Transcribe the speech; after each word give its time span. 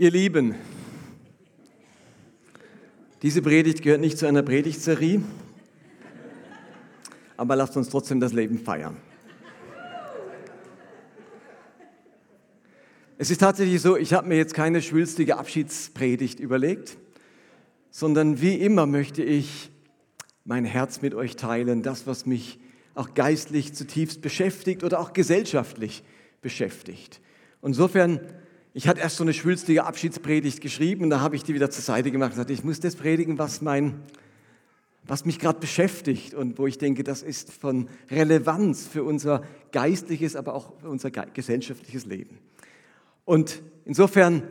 Ihr 0.00 0.12
Lieben, 0.12 0.54
diese 3.22 3.42
Predigt 3.42 3.82
gehört 3.82 4.00
nicht 4.00 4.16
zu 4.16 4.26
einer 4.28 4.44
Predigtserie, 4.44 5.22
aber 7.36 7.56
lasst 7.56 7.76
uns 7.76 7.88
trotzdem 7.88 8.20
das 8.20 8.32
Leben 8.32 8.60
feiern. 8.60 8.96
Es 13.16 13.32
ist 13.32 13.38
tatsächlich 13.38 13.82
so, 13.82 13.96
ich 13.96 14.12
habe 14.12 14.28
mir 14.28 14.36
jetzt 14.36 14.54
keine 14.54 14.82
schwülstige 14.82 15.36
Abschiedspredigt 15.36 16.38
überlegt, 16.38 16.96
sondern 17.90 18.40
wie 18.40 18.54
immer 18.54 18.86
möchte 18.86 19.24
ich 19.24 19.72
mein 20.44 20.64
Herz 20.64 21.02
mit 21.02 21.12
euch 21.12 21.34
teilen, 21.34 21.82
das, 21.82 22.06
was 22.06 22.24
mich 22.24 22.60
auch 22.94 23.14
geistlich 23.14 23.74
zutiefst 23.74 24.22
beschäftigt 24.22 24.84
oder 24.84 25.00
auch 25.00 25.12
gesellschaftlich 25.12 26.04
beschäftigt. 26.40 27.20
Insofern 27.62 28.20
ich 28.78 28.86
hatte 28.86 29.00
erst 29.00 29.16
so 29.16 29.24
eine 29.24 29.34
schwülstige 29.34 29.82
Abschiedspredigt 29.82 30.60
geschrieben 30.60 31.02
und 31.02 31.10
da 31.10 31.18
habe 31.18 31.34
ich 31.34 31.42
die 31.42 31.52
wieder 31.52 31.68
zur 31.68 31.82
Seite 31.82 32.12
gemacht 32.12 32.28
und 32.28 32.34
gesagt, 32.34 32.50
ich 32.50 32.62
muss 32.62 32.78
das 32.78 32.94
predigen, 32.94 33.36
was, 33.36 33.60
mein, 33.60 33.98
was 35.02 35.24
mich 35.24 35.40
gerade 35.40 35.58
beschäftigt 35.58 36.32
und 36.32 36.60
wo 36.60 36.68
ich 36.68 36.78
denke, 36.78 37.02
das 37.02 37.24
ist 37.24 37.52
von 37.52 37.88
Relevanz 38.08 38.86
für 38.86 39.02
unser 39.02 39.42
geistliches, 39.72 40.36
aber 40.36 40.54
auch 40.54 40.78
für 40.78 40.90
unser 40.90 41.10
gesellschaftliches 41.10 42.06
Leben. 42.06 42.38
Und 43.24 43.62
insofern 43.84 44.44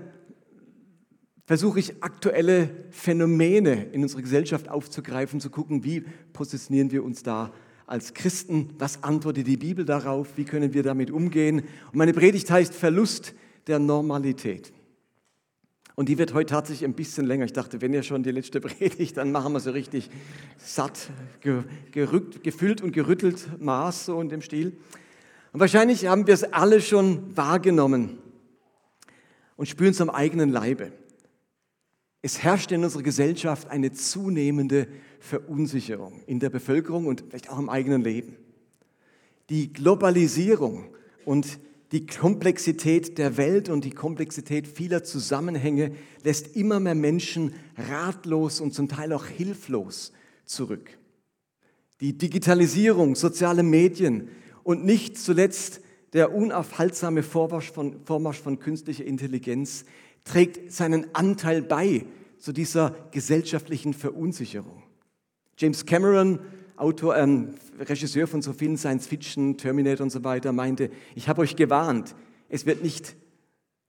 versuche 1.46 1.80
ich 1.80 2.04
aktuelle 2.04 2.70
Phänomene 2.90 3.85
in 3.94 4.04
unserer 4.04 4.23
Gesellschaft 4.23 4.68
aufzugreifen, 4.68 5.40
zu 5.40 5.49
gucken, 5.49 5.85
wie 5.85 6.04
positionieren 6.34 6.91
wir 6.91 7.05
uns 7.05 7.23
da 7.23 7.54
als 7.85 8.13
Christen, 8.13 8.71
was 8.77 9.04
antwortet 9.04 9.48
die 9.48 9.55
Bibel 9.55 9.85
darauf, 9.85 10.27
wie 10.35 10.44
können 10.44 10.73
wir 10.73 10.84
damit 10.84 11.12
umgehen. 11.12 11.59
Und 11.59 11.96
meine 11.96 12.12
Predigt 12.12 12.52
heißt 12.52 12.76
Verlust 12.76 13.34
der 13.67 13.80
Normalität. 13.80 14.73
Und 15.95 16.09
die 16.09 16.20
wird 16.20 16.35
heute 16.35 16.52
tatsächlich 16.52 16.88
ein 16.88 16.94
bisschen 16.94 17.26
länger. 17.26 17.45
Ich 17.45 17.53
dachte, 17.53 17.81
wenn 17.81 17.91
ihr 17.91 18.03
schon 18.03 18.21
die 18.21 18.32
letzte 18.32 18.62
Predigt, 18.62 19.18
dann 19.18 19.32
machen 19.32 19.54
wir 19.54 19.60
so 19.60 19.71
richtig 19.71 20.10
satt, 20.57 21.10
gerückt, 21.91 22.43
gefüllt 22.43 22.82
und 22.82 22.91
gerüttelt, 22.91 23.60
Maß 23.60 24.05
so 24.05 24.21
in 24.21 24.29
dem 24.29 24.41
Stil. 24.41 24.77
Und 25.54 25.60
wahrscheinlich 25.60 26.05
haben 26.05 26.27
wir 26.27 26.35
es 26.35 26.43
alle 26.43 26.82
schon 26.82 27.35
wahrgenommen 27.35 28.20
und 29.55 29.68
spüren 29.68 29.90
es 29.90 29.99
am 29.99 30.12
eigenen 30.12 30.49
Leibe. 30.51 30.91
Es 32.21 32.43
herrscht 32.43 32.71
in 32.71 32.84
unserer 32.84 33.01
Gesellschaft 33.01 33.70
eine 33.70 33.91
zunehmende 33.91 34.88
Verunsicherung 35.20 36.21
in 36.27 36.40
der 36.40 36.51
Bevölkerung 36.51 37.07
und 37.07 37.23
vielleicht 37.29 37.49
auch 37.49 37.57
im 37.57 37.70
eigenen 37.70 38.04
Leben. 38.04 38.35
Die 39.49 39.73
Globalisierung 39.73 40.93
und 41.26 41.60
die 41.91 42.05
Komplexität 42.05 43.18
der 43.18 43.38
Welt 43.38 43.70
und 43.70 43.85
die 43.85 43.91
Komplexität 43.91 44.68
vieler 44.68 45.04
Zusammenhänge 45.04 45.91
lässt 46.24 46.55
immer 46.55 46.79
mehr 46.79 46.96
Menschen 46.96 47.54
ratlos 47.77 48.60
und 48.60 48.74
zum 48.74 48.90
Teil 48.90 49.13
auch 49.13 49.26
hilflos 49.26 50.12
zurück. 50.46 50.98
Die 52.02 52.18
Digitalisierung, 52.18 53.16
soziale 53.16 53.63
Medien 53.63 54.29
und 54.63 54.85
nicht 54.85 55.18
zuletzt 55.18 55.82
der 56.13 56.34
unaufhaltsame 56.34 57.24
Vormarsch 57.24 57.71
von, 57.71 58.04
Vormarsch 58.05 58.40
von 58.40 58.60
künstlicher 58.60 59.05
Intelligenz 59.05 59.85
trägt 60.24 60.72
seinen 60.72 61.13
Anteil 61.16 61.62
bei 61.62 62.05
zu 62.38 62.51
dieser 62.51 62.96
gesellschaftlichen 63.12 63.94
Verunsicherung. 63.94 64.84
James 65.57 65.85
Cameron 65.85 66.40
Autor, 66.78 67.17
ähm, 67.17 67.56
Regisseur 67.79 68.28
von 68.28 68.41
so 68.41 68.53
vielen 68.53 68.78
Science 68.78 69.07
Fiction, 69.07 69.57
Terminator 69.57 70.03
und 70.03 70.11
so 70.11 70.23
weiter, 70.23 70.53
meinte, 70.53 70.89
ich 71.16 71.28
habe 71.28 71.41
euch 71.41 71.56
gewarnt, 71.56 72.16
es 72.50 72.66
wird 72.66 72.83
nicht 72.83 73.16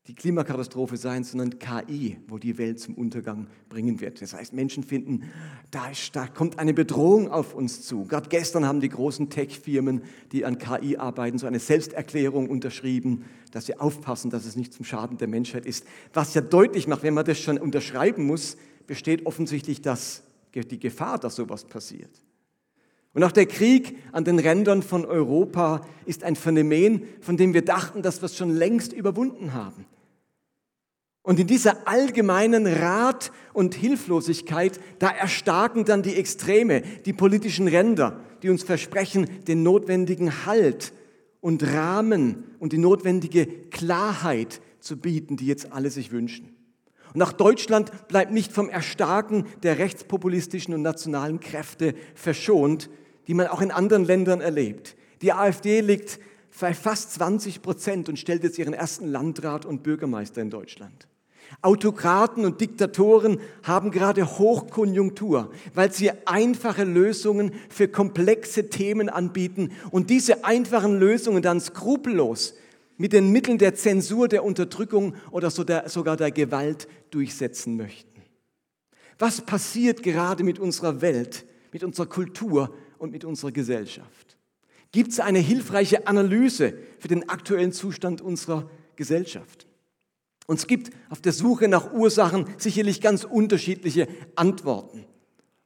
die 0.09 0.15
Klimakatastrophe 0.15 0.97
sein, 0.97 1.23
sondern 1.23 1.59
KI, 1.59 2.17
wo 2.29 2.39
die 2.39 2.57
Welt 2.57 2.81
zum 2.81 2.95
Untergang 2.95 3.47
bringen 3.69 4.01
wird. 4.01 4.23
Das 4.23 4.33
heißt, 4.33 4.55
Menschen 4.55 4.83
finden, 4.83 5.25
da, 5.71 5.91
ist, 5.91 6.17
da 6.17 6.27
kommt 6.27 6.59
eine 6.59 6.73
Bedrohung 6.73 7.31
auf 7.31 7.55
uns 7.55 7.83
zu. 7.83 8.07
Gerade 8.07 8.31
gestern 8.31 8.67
haben 8.67 8.81
die 8.81 8.89
großen 8.89 9.29
Tech-Firmen, 9.29 10.03
die 10.33 10.47
an 10.47 10.57
KI 10.57 10.97
arbeiten, 10.97 11.37
so 11.37 11.47
eine 11.47 11.59
Selbsterklärung 11.59 12.49
unterschrieben, 12.49 13.27
dass 13.53 13.67
sie 13.67 13.79
aufpassen, 13.79 14.31
dass 14.31 14.47
es 14.47 14.57
nicht 14.57 14.73
zum 14.73 14.87
Schaden 14.87 15.19
der 15.19 15.29
Menschheit 15.29 15.67
ist. 15.67 15.85
Was 16.15 16.33
ja 16.33 16.41
deutlich 16.41 16.89
macht, 16.89 17.03
wenn 17.03 17.13
man 17.15 17.27
das 17.27 17.39
schon 17.39 17.59
unterschreiben 17.59 18.25
muss, 18.25 18.57
besteht 18.87 19.27
offensichtlich 19.27 19.83
das, 19.83 20.23
die 20.55 20.81
Gefahr, 20.81 21.19
dass 21.19 21.37
sowas 21.37 21.67
passiert. 21.67 22.11
Und 23.15 23.25
auch 23.25 23.33
der 23.33 23.47
Krieg 23.47 23.97
an 24.13 24.25
den 24.25 24.39
Rändern 24.39 24.83
von 24.83 25.05
Europa 25.05 25.87
ist 26.07 26.25
ein 26.25 26.37
Phänomen, 26.37 27.03
von 27.21 27.37
dem 27.37 27.55
wir 27.55 27.63
dachten, 27.65 28.03
dass 28.03 28.21
wir 28.21 28.27
es 28.27 28.37
schon 28.37 28.51
längst 28.51 28.93
überwunden 28.93 29.55
haben. 29.55 29.87
Und 31.23 31.39
in 31.39 31.47
dieser 31.47 31.87
allgemeinen 31.87 32.67
Rat 32.67 33.33
und 33.53 33.75
Hilflosigkeit, 33.75 34.81
da 34.99 35.11
erstarken 35.11 35.85
dann 35.85 36.03
die 36.03 36.15
Extreme, 36.15 36.83
die 37.05 37.13
politischen 37.13 37.69
Ränder, 37.69 38.21
die 38.43 38.49
uns 38.49 38.63
versprechen, 38.63 39.29
den 39.47 39.63
notwendigen 39.63 40.47
Halt 40.47 40.93
und 41.41 41.63
Rahmen 41.63 42.45
und 42.59 42.73
die 42.73 42.79
notwendige 42.79 43.47
Klarheit 43.47 44.61
zu 44.81 44.97
bieten, 44.97 45.37
die 45.37 45.47
jetzt 45.47 45.73
alle 45.73 45.91
sich 45.91 46.13
wünschen. 46.13 46.58
Und 47.15 47.23
auch 47.23 47.33
Deutschland 47.33 48.09
bleibt 48.09 48.33
nicht 48.33 48.53
vom 48.53 48.69
Erstarken 48.69 49.47
der 49.63 49.79
rechtspopulistischen 49.79 50.75
und 50.75 50.83
nationalen 50.83 51.41
Kräfte 51.41 51.95
verschont, 52.15 52.91
die 53.27 53.35
man 53.35 53.47
auch 53.49 53.61
in 53.61 53.71
anderen 53.71 54.05
Ländern 54.05 54.41
erlebt. 54.41 54.97
Die 55.23 55.33
AfD 55.33 55.81
liegt 55.81 56.19
bei 56.61 56.75
fast 56.75 57.13
20 57.13 57.63
Prozent 57.63 58.09
und 58.09 58.19
stellt 58.19 58.43
jetzt 58.43 58.59
ihren 58.59 58.75
ersten 58.75 59.07
Landrat 59.07 59.65
und 59.65 59.83
Bürgermeister 59.83 60.43
in 60.43 60.51
Deutschland. 60.51 61.07
Autokraten 61.63 62.45
und 62.45 62.61
Diktatoren 62.61 63.41
haben 63.63 63.91
gerade 63.91 64.39
Hochkonjunktur, 64.39 65.51
weil 65.75 65.93
sie 65.93 66.11
einfache 66.27 66.85
Lösungen 66.85 67.53
für 67.71 67.89
komplexe 67.89 68.69
Themen 68.69 69.09
anbieten 69.09 69.73
und 69.91 70.11
diese 70.11 70.45
einfachen 70.45 70.99
Lösungen 70.99 71.43
dann 71.43 71.61
skrupellos 71.61 72.55
mit 72.99 73.13
den 73.13 73.31
Mitteln 73.31 73.59
der 73.59 73.75
Zensur, 73.75 74.29
der 74.29 74.45
Unterdrückung 74.45 75.15
oder 75.31 75.51
sogar 75.51 76.17
der 76.17 76.31
Gewalt 76.31 76.89
durchsetzen 77.11 77.77
möchten. 77.77 78.23
Was 79.19 79.41
passiert 79.41 80.03
gerade 80.03 80.45
mit 80.45 80.59
unserer 80.59 81.01
Welt, 81.01 81.47
mit 81.73 81.83
unserer 81.83 82.07
Kultur 82.07 82.75
und 82.99 83.13
mit 83.13 83.25
unserer 83.25 83.53
Gesellschaft? 83.53 84.37
Gibt 84.93 85.13
es 85.13 85.21
eine 85.21 85.39
hilfreiche 85.39 86.07
Analyse 86.07 86.75
für 86.99 87.09
den 87.09 87.29
aktuellen 87.29 87.73
Zustand 87.73 88.21
unserer 88.21 88.71
Gesellschaft? 88.97 89.67
Und 90.47 90.59
es 90.59 90.67
gibt 90.67 90.91
auf 91.11 91.21
der 91.21 91.33
Suche 91.33 91.69
nach 91.69 91.93
Ursachen 91.93 92.47
sicherlich 92.57 93.01
ganz 93.01 93.25
unterschiedliche 93.25 94.09
Antworten 94.35 95.05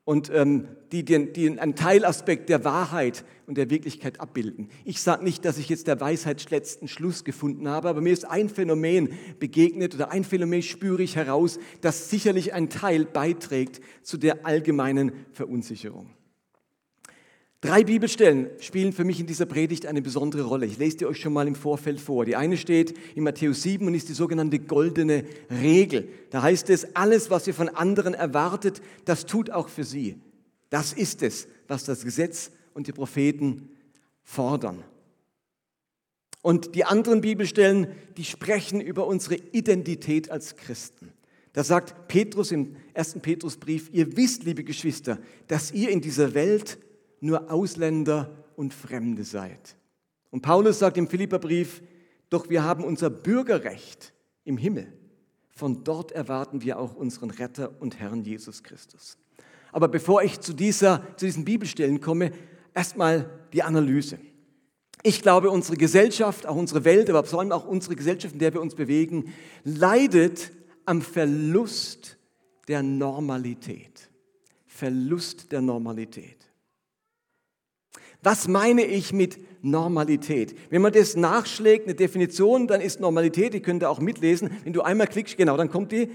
und 0.04 0.30
ähm, 0.34 0.68
die, 0.90 1.04
die, 1.04 1.32
die 1.32 1.58
einen 1.60 1.76
Teilaspekt 1.76 2.48
der 2.48 2.64
Wahrheit 2.64 3.24
und 3.46 3.56
der 3.56 3.70
Wirklichkeit 3.70 4.20
abbilden. 4.20 4.68
Ich 4.84 5.00
sage 5.00 5.22
nicht, 5.22 5.44
dass 5.44 5.58
ich 5.58 5.68
jetzt 5.68 5.86
der 5.86 6.00
Weisheit 6.00 6.50
letzten 6.50 6.88
Schluss 6.88 7.24
gefunden 7.24 7.68
habe, 7.68 7.88
aber 7.88 8.00
mir 8.00 8.12
ist 8.12 8.24
ein 8.24 8.48
Phänomen 8.48 9.10
begegnet 9.38 9.94
oder 9.94 10.10
ein 10.10 10.24
Phänomen 10.24 10.62
spüre 10.62 11.02
ich 11.02 11.16
heraus, 11.16 11.58
das 11.80 12.10
sicherlich 12.10 12.52
einen 12.52 12.68
Teil 12.68 13.04
beiträgt 13.04 13.80
zu 14.02 14.16
der 14.16 14.44
allgemeinen 14.44 15.12
Verunsicherung. 15.32 16.10
Drei 17.62 17.84
Bibelstellen 17.84 18.50
spielen 18.58 18.92
für 18.92 19.04
mich 19.04 19.20
in 19.20 19.28
dieser 19.28 19.46
Predigt 19.46 19.86
eine 19.86 20.02
besondere 20.02 20.42
Rolle. 20.42 20.66
Ich 20.66 20.78
lese 20.78 20.96
die 20.96 21.06
euch 21.06 21.20
schon 21.20 21.32
mal 21.32 21.46
im 21.46 21.54
Vorfeld 21.54 22.00
vor. 22.00 22.24
Die 22.24 22.34
eine 22.34 22.56
steht 22.56 22.92
in 23.14 23.22
Matthäus 23.22 23.62
7 23.62 23.86
und 23.86 23.94
ist 23.94 24.08
die 24.08 24.14
sogenannte 24.14 24.58
goldene 24.58 25.24
Regel. 25.48 26.08
Da 26.30 26.42
heißt 26.42 26.70
es, 26.70 26.96
alles, 26.96 27.30
was 27.30 27.46
ihr 27.46 27.54
von 27.54 27.68
anderen 27.68 28.14
erwartet, 28.14 28.82
das 29.04 29.26
tut 29.26 29.50
auch 29.50 29.68
für 29.68 29.84
sie. 29.84 30.16
Das 30.70 30.92
ist 30.92 31.22
es, 31.22 31.46
was 31.68 31.84
das 31.84 32.04
Gesetz 32.04 32.50
und 32.74 32.88
die 32.88 32.92
Propheten 32.92 33.70
fordern. 34.24 34.82
Und 36.42 36.74
die 36.74 36.84
anderen 36.84 37.20
Bibelstellen, 37.20 37.86
die 38.16 38.24
sprechen 38.24 38.80
über 38.80 39.06
unsere 39.06 39.36
Identität 39.36 40.32
als 40.32 40.56
Christen. 40.56 41.12
Da 41.52 41.62
sagt 41.62 42.08
Petrus 42.08 42.50
im 42.50 42.74
ersten 42.92 43.20
Petrusbrief, 43.20 43.88
ihr 43.92 44.16
wisst, 44.16 44.42
liebe 44.42 44.64
Geschwister, 44.64 45.20
dass 45.46 45.70
ihr 45.70 45.90
in 45.90 46.00
dieser 46.00 46.34
Welt 46.34 46.78
nur 47.22 47.50
Ausländer 47.50 48.30
und 48.56 48.74
Fremde 48.74 49.24
seid. 49.24 49.76
Und 50.30 50.42
Paulus 50.42 50.80
sagt 50.80 50.96
im 50.96 51.08
Philipperbrief, 51.08 51.82
doch 52.28 52.50
wir 52.50 52.64
haben 52.64 52.84
unser 52.84 53.10
Bürgerrecht 53.10 54.12
im 54.44 54.56
Himmel. 54.56 54.92
Von 55.50 55.84
dort 55.84 56.12
erwarten 56.12 56.62
wir 56.62 56.78
auch 56.78 56.94
unseren 56.94 57.30
Retter 57.30 57.80
und 57.80 58.00
Herrn 58.00 58.22
Jesus 58.22 58.62
Christus. 58.62 59.18
Aber 59.70 59.88
bevor 59.88 60.22
ich 60.22 60.40
zu, 60.40 60.52
dieser, 60.52 61.02
zu 61.16 61.26
diesen 61.26 61.44
Bibelstellen 61.44 62.00
komme, 62.00 62.32
erstmal 62.74 63.30
die 63.52 63.62
Analyse. 63.62 64.18
Ich 65.02 65.22
glaube, 65.22 65.50
unsere 65.50 65.76
Gesellschaft, 65.76 66.46
auch 66.46 66.56
unsere 66.56 66.84
Welt, 66.84 67.10
aber 67.10 67.24
vor 67.24 67.40
allem 67.40 67.52
auch 67.52 67.66
unsere 67.66 67.96
Gesellschaft, 67.96 68.34
in 68.34 68.40
der 68.40 68.54
wir 68.54 68.60
uns 68.60 68.74
bewegen, 68.74 69.32
leidet 69.64 70.52
am 70.86 71.02
Verlust 71.02 72.16
der 72.68 72.82
Normalität. 72.82 74.10
Verlust 74.66 75.52
der 75.52 75.60
Normalität. 75.60 76.41
Was 78.22 78.46
meine 78.48 78.84
ich 78.84 79.12
mit 79.12 79.38
Normalität? 79.62 80.54
Wenn 80.70 80.82
man 80.82 80.92
das 80.92 81.16
nachschlägt, 81.16 81.86
eine 81.86 81.94
Definition, 81.94 82.68
dann 82.68 82.80
ist 82.80 83.00
Normalität, 83.00 83.54
ihr 83.54 83.62
könnt 83.62 83.82
da 83.82 83.88
auch 83.88 84.00
mitlesen, 84.00 84.50
wenn 84.64 84.72
du 84.72 84.82
einmal 84.82 85.08
klickst, 85.08 85.36
genau, 85.36 85.56
dann 85.56 85.70
kommt 85.70 85.92
die. 85.92 86.08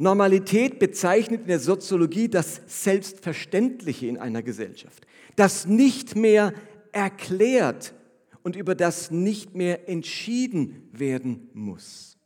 Normalität 0.00 0.78
bezeichnet 0.78 1.42
in 1.42 1.48
der 1.48 1.58
Soziologie 1.58 2.28
das 2.28 2.60
Selbstverständliche 2.66 4.06
in 4.06 4.16
einer 4.16 4.44
Gesellschaft, 4.44 5.06
das 5.34 5.66
nicht 5.66 6.14
mehr 6.14 6.54
erklärt 6.92 7.94
und 8.44 8.54
über 8.54 8.76
das 8.76 9.10
nicht 9.10 9.56
mehr 9.56 9.88
entschieden 9.88 10.88
werden 10.92 11.50
muss. 11.52 12.16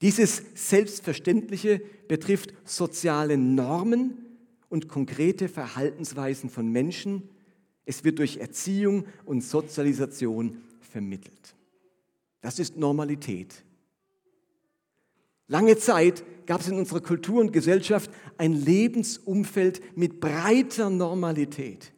Dieses 0.00 0.42
Selbstverständliche 0.54 1.80
betrifft 2.06 2.52
soziale 2.64 3.36
Normen 3.36 4.18
und 4.68 4.88
konkrete 4.88 5.48
Verhaltensweisen 5.48 6.50
von 6.50 6.70
Menschen. 6.70 7.28
Es 7.86 8.04
wird 8.04 8.18
durch 8.18 8.36
Erziehung 8.36 9.06
und 9.24 9.42
Sozialisation 9.42 10.60
vermittelt. 10.80 11.54
Das 12.42 12.58
ist 12.58 12.76
Normalität. 12.76 13.64
Lange 15.48 15.76
Zeit 15.78 16.24
gab 16.46 16.60
es 16.60 16.68
in 16.68 16.76
unserer 16.76 17.00
Kultur 17.00 17.40
und 17.40 17.52
Gesellschaft 17.52 18.10
ein 18.36 18.52
Lebensumfeld 18.52 19.96
mit 19.96 20.20
breiter 20.20 20.90
Normalität. 20.90 21.92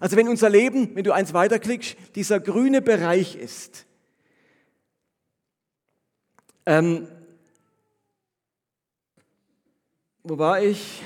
Also 0.00 0.16
wenn 0.16 0.28
unser 0.28 0.48
Leben, 0.48 0.94
wenn 0.94 1.04
du 1.04 1.12
eins 1.12 1.34
weiterklickst, 1.34 1.96
dieser 2.14 2.40
grüne 2.40 2.80
Bereich 2.80 3.36
ist, 3.36 3.86
ähm, 6.66 7.08
wo 10.22 10.38
war 10.38 10.62
ich? 10.62 11.02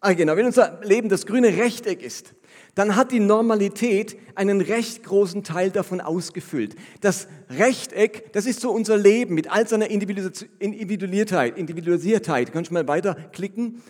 Ah, 0.00 0.12
genau, 0.12 0.36
wenn 0.36 0.46
unser 0.46 0.80
Leben 0.84 1.08
das 1.08 1.26
grüne 1.26 1.48
Rechteck 1.48 2.02
ist, 2.02 2.34
dann 2.76 2.94
hat 2.94 3.10
die 3.10 3.18
Normalität 3.18 4.16
einen 4.36 4.60
recht 4.60 5.02
großen 5.02 5.42
Teil 5.42 5.70
davon 5.70 6.00
ausgefüllt. 6.00 6.76
Das 7.00 7.26
Rechteck, 7.50 8.32
das 8.32 8.46
ist 8.46 8.60
so 8.60 8.70
unser 8.70 8.96
Leben 8.96 9.34
mit 9.34 9.50
all 9.50 9.66
seiner 9.66 9.90
Individualisiertheit. 9.90 11.58
Individualisiertheit. 11.58 12.52
Kannst 12.52 12.70
du 12.70 12.74
mal 12.74 12.86
weiterklicken? 12.86 13.82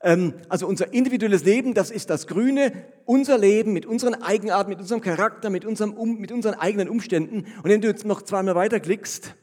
Ähm, 0.00 0.34
also 0.48 0.68
unser 0.68 0.92
individuelles 0.92 1.44
Leben, 1.44 1.74
das 1.74 1.90
ist 1.90 2.10
das 2.10 2.28
Grüne, 2.28 2.70
unser 3.04 3.36
Leben 3.36 3.72
mit 3.72 3.86
unseren 3.86 4.14
Eigenarten, 4.14 4.70
mit 4.70 4.78
unserem 4.78 5.00
Charakter, 5.00 5.50
mit, 5.50 5.64
unserem, 5.64 6.20
mit 6.20 6.30
unseren 6.30 6.54
eigenen 6.54 6.88
Umständen. 6.88 7.46
Und 7.62 7.64
wenn 7.64 7.80
du 7.80 7.88
jetzt 7.88 8.04
noch 8.04 8.22
zweimal 8.22 8.54
weiterklickst, 8.54 9.34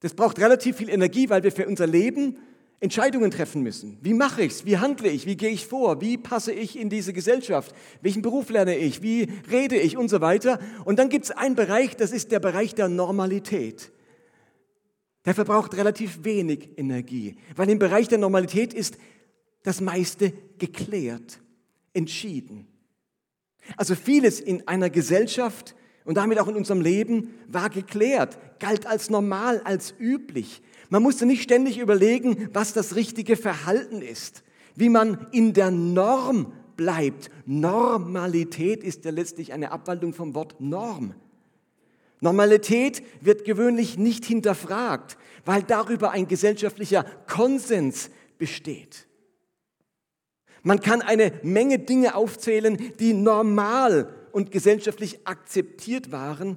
das 0.00 0.14
braucht 0.14 0.38
relativ 0.38 0.76
viel 0.76 0.90
Energie, 0.90 1.28
weil 1.28 1.42
wir 1.42 1.50
für 1.50 1.66
unser 1.66 1.88
Leben 1.88 2.38
Entscheidungen 2.80 3.30
treffen 3.32 3.62
müssen. 3.62 3.98
Wie 4.02 4.14
mache 4.14 4.42
ich 4.42 4.52
es? 4.52 4.64
Wie 4.64 4.78
handle 4.78 5.08
ich? 5.08 5.26
Wie 5.26 5.36
gehe 5.36 5.50
ich 5.50 5.66
vor? 5.66 6.00
Wie 6.00 6.16
passe 6.16 6.52
ich 6.52 6.78
in 6.78 6.90
diese 6.90 7.12
Gesellschaft? 7.12 7.74
Welchen 8.02 8.22
Beruf 8.22 8.50
lerne 8.50 8.76
ich? 8.76 9.02
Wie 9.02 9.28
rede 9.50 9.76
ich? 9.76 9.96
Und 9.96 10.08
so 10.08 10.20
weiter. 10.20 10.60
Und 10.84 10.98
dann 10.98 11.08
gibt 11.08 11.24
es 11.24 11.30
einen 11.32 11.56
Bereich, 11.56 11.96
das 11.96 12.12
ist 12.12 12.30
der 12.30 12.38
Bereich 12.38 12.74
der 12.76 12.88
Normalität. 12.88 13.90
Der 15.24 15.34
verbraucht 15.34 15.76
relativ 15.76 16.24
wenig 16.24 16.70
Energie, 16.76 17.36
weil 17.56 17.68
im 17.68 17.78
Bereich 17.78 18.08
der 18.08 18.18
Normalität 18.18 18.72
ist 18.72 18.96
das 19.64 19.80
meiste 19.80 20.32
geklärt, 20.58 21.40
entschieden. 21.92 22.68
Also 23.76 23.94
vieles 23.94 24.40
in 24.40 24.66
einer 24.68 24.88
Gesellschaft 24.88 25.74
und 26.04 26.14
damit 26.14 26.38
auch 26.38 26.48
in 26.48 26.56
unserem 26.56 26.80
Leben 26.80 27.34
war 27.48 27.68
geklärt, 27.68 28.38
galt 28.60 28.86
als 28.86 29.10
normal, 29.10 29.60
als 29.64 29.92
üblich. 29.98 30.62
Man 30.88 31.02
musste 31.02 31.26
nicht 31.26 31.42
ständig 31.42 31.78
überlegen, 31.78 32.48
was 32.52 32.72
das 32.72 32.96
richtige 32.96 33.36
Verhalten 33.36 34.00
ist, 34.00 34.42
wie 34.74 34.88
man 34.88 35.26
in 35.32 35.52
der 35.52 35.70
Norm 35.70 36.52
bleibt. 36.76 37.30
Normalität 37.44 38.82
ist 38.82 39.04
ja 39.04 39.10
letztlich 39.10 39.52
eine 39.52 39.70
Abwandlung 39.72 40.14
vom 40.14 40.34
Wort 40.34 40.60
Norm. 40.60 41.14
Normalität 42.20 43.02
wird 43.20 43.44
gewöhnlich 43.44 43.98
nicht 43.98 44.24
hinterfragt, 44.24 45.18
weil 45.44 45.62
darüber 45.62 46.10
ein 46.10 46.26
gesellschaftlicher 46.26 47.04
Konsens 47.26 48.10
besteht. 48.38 49.06
Man 50.62 50.80
kann 50.80 51.02
eine 51.02 51.32
Menge 51.42 51.78
Dinge 51.78 52.14
aufzählen, 52.14 52.92
die 52.98 53.12
normal 53.12 54.12
und 54.32 54.50
gesellschaftlich 54.50 55.26
akzeptiert 55.26 56.10
waren, 56.10 56.56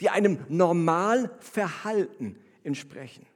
die 0.00 0.08
einem 0.08 0.38
Normalverhalten 0.48 2.36
entsprechen. 2.62 3.26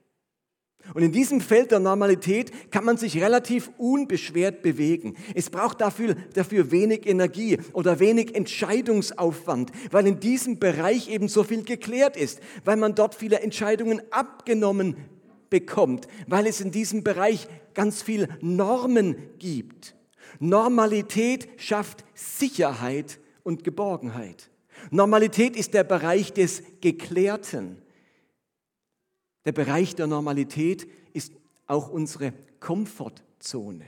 Und 0.94 1.02
in 1.02 1.12
diesem 1.12 1.40
Feld 1.40 1.70
der 1.70 1.80
Normalität 1.80 2.70
kann 2.70 2.84
man 2.84 2.96
sich 2.96 3.20
relativ 3.20 3.70
unbeschwert 3.78 4.62
bewegen. 4.62 5.14
Es 5.34 5.50
braucht 5.50 5.80
dafür, 5.80 6.16
dafür 6.34 6.70
wenig 6.70 7.06
Energie 7.06 7.58
oder 7.72 8.00
wenig 8.00 8.34
Entscheidungsaufwand, 8.34 9.70
weil 9.90 10.06
in 10.06 10.20
diesem 10.20 10.58
Bereich 10.58 11.08
eben 11.10 11.28
so 11.28 11.44
viel 11.44 11.62
geklärt 11.64 12.16
ist, 12.16 12.40
weil 12.64 12.76
man 12.76 12.94
dort 12.94 13.14
viele 13.14 13.40
Entscheidungen 13.40 14.00
abgenommen 14.10 14.96
bekommt, 15.50 16.08
weil 16.26 16.46
es 16.46 16.60
in 16.60 16.70
diesem 16.70 17.04
Bereich 17.04 17.48
ganz 17.74 18.02
viel 18.02 18.28
Normen 18.40 19.16
gibt. 19.38 19.94
Normalität 20.40 21.48
schafft 21.56 22.04
Sicherheit 22.14 23.18
und 23.42 23.64
Geborgenheit. 23.64 24.50
Normalität 24.90 25.56
ist 25.56 25.74
der 25.74 25.84
Bereich 25.84 26.32
des 26.32 26.62
Geklärten. 26.80 27.78
Der 29.48 29.52
Bereich 29.52 29.94
der 29.94 30.06
Normalität 30.06 30.86
ist 31.14 31.32
auch 31.66 31.88
unsere 31.88 32.34
Komfortzone. 32.60 33.86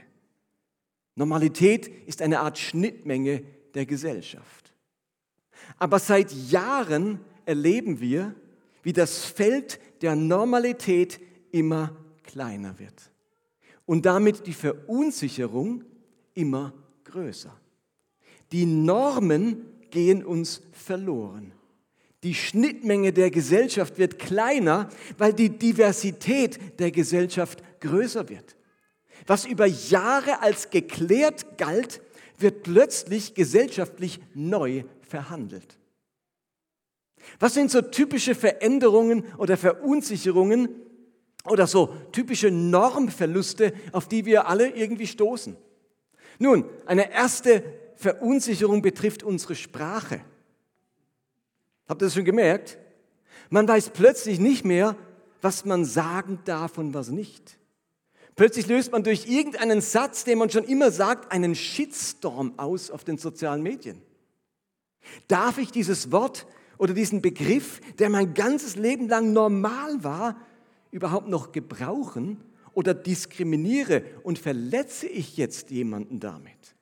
Normalität 1.13 1.87
ist 2.07 2.23
eine 2.23 2.39
Art 2.39 2.57
Schnittmenge 2.57 3.43
der 3.75 3.85
Gesellschaft. 3.85 4.73
Aber 5.77 5.99
seit 5.99 6.31
Jahren 6.31 7.19
erleben 7.45 7.99
wir, 7.99 8.33
wie 8.81 8.91
das 8.91 9.23
Feld 9.23 9.79
der 10.01 10.15
Normalität 10.15 11.21
immer 11.51 11.95
kleiner 12.23 12.79
wird 12.79 13.11
und 13.85 14.07
damit 14.07 14.47
die 14.47 14.53
Verunsicherung 14.53 15.83
immer 16.33 16.73
größer. 17.03 17.55
Die 18.51 18.65
Normen 18.65 19.63
gehen 19.91 20.25
uns 20.25 20.63
verloren. 20.71 21.53
Die 22.23 22.35
Schnittmenge 22.35 23.13
der 23.13 23.31
Gesellschaft 23.31 23.97
wird 23.97 24.19
kleiner, 24.19 24.89
weil 25.17 25.33
die 25.33 25.49
Diversität 25.49 26.79
der 26.79 26.91
Gesellschaft 26.91 27.63
größer 27.79 28.29
wird. 28.29 28.55
Was 29.25 29.45
über 29.45 29.65
Jahre 29.65 30.41
als 30.41 30.69
geklärt 30.69 31.57
galt, 31.57 32.01
wird 32.37 32.63
plötzlich 32.63 33.33
gesellschaftlich 33.33 34.19
neu 34.33 34.83
verhandelt. 35.01 35.77
Was 37.39 37.53
sind 37.53 37.71
so 37.71 37.81
typische 37.81 38.35
Veränderungen 38.35 39.23
oder 39.37 39.57
Verunsicherungen 39.57 40.69
oder 41.45 41.67
so 41.67 41.95
typische 42.11 42.51
Normverluste, 42.51 43.73
auf 43.91 44.07
die 44.07 44.25
wir 44.25 44.47
alle 44.47 44.69
irgendwie 44.69 45.07
stoßen? 45.07 45.55
Nun, 46.39 46.65
eine 46.85 47.11
erste 47.11 47.63
Verunsicherung 47.95 48.81
betrifft 48.81 49.23
unsere 49.23 49.55
Sprache. 49.55 50.21
Habt 51.91 52.01
ihr 52.01 52.05
das 52.05 52.13
schon 52.13 52.23
gemerkt? 52.23 52.77
Man 53.49 53.67
weiß 53.67 53.89
plötzlich 53.89 54.39
nicht 54.39 54.63
mehr, 54.63 54.95
was 55.41 55.65
man 55.65 55.83
sagen 55.83 56.39
darf 56.45 56.77
und 56.77 56.93
was 56.93 57.09
nicht. 57.09 57.59
Plötzlich 58.37 58.67
löst 58.67 58.93
man 58.93 59.03
durch 59.03 59.27
irgendeinen 59.27 59.81
Satz, 59.81 60.23
den 60.23 60.37
man 60.37 60.49
schon 60.49 60.63
immer 60.63 60.89
sagt, 60.89 61.33
einen 61.33 61.53
Shitstorm 61.53 62.53
aus 62.55 62.91
auf 62.91 63.03
den 63.03 63.17
sozialen 63.17 63.61
Medien. 63.61 64.01
Darf 65.27 65.57
ich 65.57 65.69
dieses 65.69 66.13
Wort 66.13 66.47
oder 66.77 66.93
diesen 66.93 67.21
Begriff, 67.21 67.81
der 67.99 68.09
mein 68.09 68.35
ganzes 68.35 68.77
Leben 68.77 69.09
lang 69.09 69.33
normal 69.33 70.01
war, 70.01 70.37
überhaupt 70.91 71.27
noch 71.27 71.51
gebrauchen 71.51 72.41
oder 72.73 72.93
diskriminiere 72.93 74.05
und 74.23 74.39
verletze 74.39 75.07
ich 75.07 75.35
jetzt 75.35 75.71
jemanden 75.71 76.21
damit? 76.21 76.77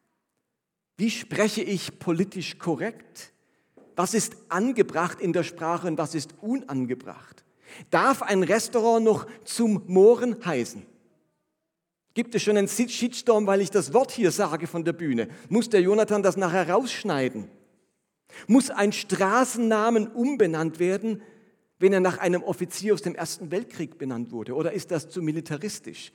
Wie 0.98 1.10
spreche 1.10 1.63
ich 1.63 1.98
politisch 1.98 2.60
korrekt? 2.60 3.34
Was 4.00 4.13
ist 4.13 4.38
angebracht 4.48 5.20
in 5.20 5.34
der 5.34 5.44
Sprache 5.44 5.86
und 5.86 5.98
was 5.98 6.15
ist 6.15 6.34
unangebracht? 6.39 7.44
Darf 7.89 8.22
ein 8.22 8.44
Restaurant 8.44 9.03
noch 9.03 9.27
zum 9.44 9.84
Mohren 9.88 10.38
heißen? 10.46 10.86
Gibt 12.13 12.34
es 12.34 12.41
schon 12.41 12.56
einen 12.56 12.70
Shitstorm, 12.70 13.46
weil 13.46 13.60
ich 13.60 13.72
das 13.72 13.94
Wort 13.94 14.12
hier 14.12 14.32
sage 14.32 14.68
von 14.68 14.86
der 14.86 14.94
Bühne? 14.94 15.27
Muss 15.50 15.68
der 15.68 15.82
Jonathan 15.82 16.24
das 16.24 16.38
nachher 16.38 16.70
rausschneiden? 16.70 17.50
Muss 18.48 18.70
ein 18.70 18.94
Straßennamen 18.94 20.08
umbenannt 20.08 20.79
werden, 20.79 21.22
wenn 21.77 21.91
er 21.91 22.00
nach 22.00 22.20
einem 22.20 22.44
Offizier 22.44 22.94
aus 22.94 23.01
dem 23.01 23.15
Ersten 23.15 23.51
Weltkrieg 23.51 23.98
benannt 23.98 24.32
wurde? 24.32 24.56
Oder 24.56 24.72
ist 24.72 24.91
das 24.91 25.10
zu 25.10 25.22
militaristisch? 25.22 26.13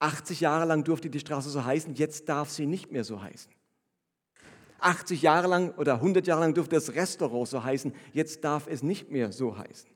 80 0.00 0.40
Jahre 0.40 0.66
lang 0.66 0.84
durfte 0.84 1.08
die 1.08 1.20
Straße 1.20 1.48
so 1.48 1.64
heißen, 1.64 1.94
jetzt 1.94 2.28
darf 2.28 2.50
sie 2.50 2.66
nicht 2.66 2.92
mehr 2.92 3.04
so 3.04 3.22
heißen. 3.22 3.55
80 4.80 5.22
Jahre 5.22 5.48
lang 5.48 5.74
oder 5.76 5.94
100 5.94 6.26
Jahre 6.26 6.40
lang 6.42 6.54
durfte 6.54 6.76
das 6.76 6.94
Restaurant 6.94 7.48
so 7.48 7.62
heißen, 7.62 7.92
jetzt 8.12 8.44
darf 8.44 8.66
es 8.66 8.82
nicht 8.82 9.10
mehr 9.10 9.32
so 9.32 9.56
heißen. 9.56 9.88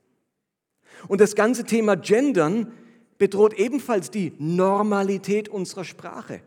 Und 1.07 1.21
das 1.21 1.35
ganze 1.35 1.63
Thema 1.63 1.95
Gendern 1.95 2.71
bedroht 3.17 3.53
ebenfalls 3.53 4.11
die 4.11 4.33
Normalität 4.39 5.49
unserer 5.49 5.83
Sprache. 5.83 6.41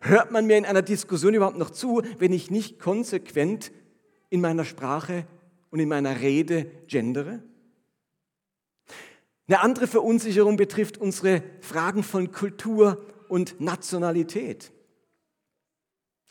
Hört 0.00 0.30
man 0.30 0.46
mir 0.46 0.56
in 0.56 0.66
einer 0.66 0.82
Diskussion 0.82 1.34
überhaupt 1.34 1.58
noch 1.58 1.70
zu, 1.70 2.02
wenn 2.18 2.32
ich 2.32 2.50
nicht 2.50 2.78
konsequent 2.78 3.72
in 4.30 4.40
meiner 4.40 4.64
Sprache 4.64 5.26
und 5.70 5.80
in 5.80 5.88
meiner 5.88 6.20
Rede 6.20 6.66
gendere? 6.86 7.42
Eine 9.48 9.60
andere 9.60 9.86
Verunsicherung 9.86 10.56
betrifft 10.56 10.98
unsere 10.98 11.42
Fragen 11.60 12.02
von 12.02 12.32
Kultur 12.32 13.04
und 13.28 13.60
Nationalität. 13.60 14.72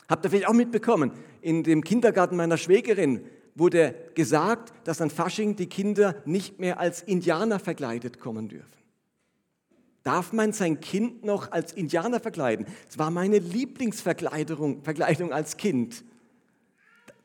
Habt 0.08 0.24
ihr 0.24 0.30
vielleicht 0.30 0.48
auch 0.48 0.54
mitbekommen, 0.54 1.12
in 1.40 1.62
dem 1.62 1.84
Kindergarten 1.84 2.36
meiner 2.36 2.56
Schwägerin 2.56 3.24
wurde 3.54 3.94
gesagt, 4.14 4.72
dass 4.84 5.00
an 5.00 5.10
Fasching 5.10 5.56
die 5.56 5.66
Kinder 5.66 6.14
nicht 6.24 6.60
mehr 6.60 6.78
als 6.78 7.02
Indianer 7.02 7.58
verkleidet 7.58 8.20
kommen 8.20 8.48
dürfen. 8.48 8.78
Darf 10.04 10.32
man 10.32 10.52
sein 10.52 10.80
Kind 10.80 11.24
noch 11.24 11.50
als 11.52 11.72
Indianer 11.72 12.20
verkleiden? 12.20 12.66
Das 12.86 12.98
war 12.98 13.10
meine 13.10 13.38
Lieblingsverkleidung 13.38 14.82
Verkleidung 14.82 15.32
als 15.32 15.56
Kind. 15.56 16.04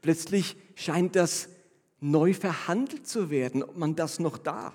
Plötzlich 0.02 0.58
scheint 0.76 1.16
das 1.16 1.48
neu 2.02 2.34
verhandelt 2.34 3.08
zu 3.08 3.30
werden, 3.30 3.64
ob 3.64 3.78
man 3.78 3.96
das 3.96 4.20
noch 4.20 4.38
darf. 4.38 4.74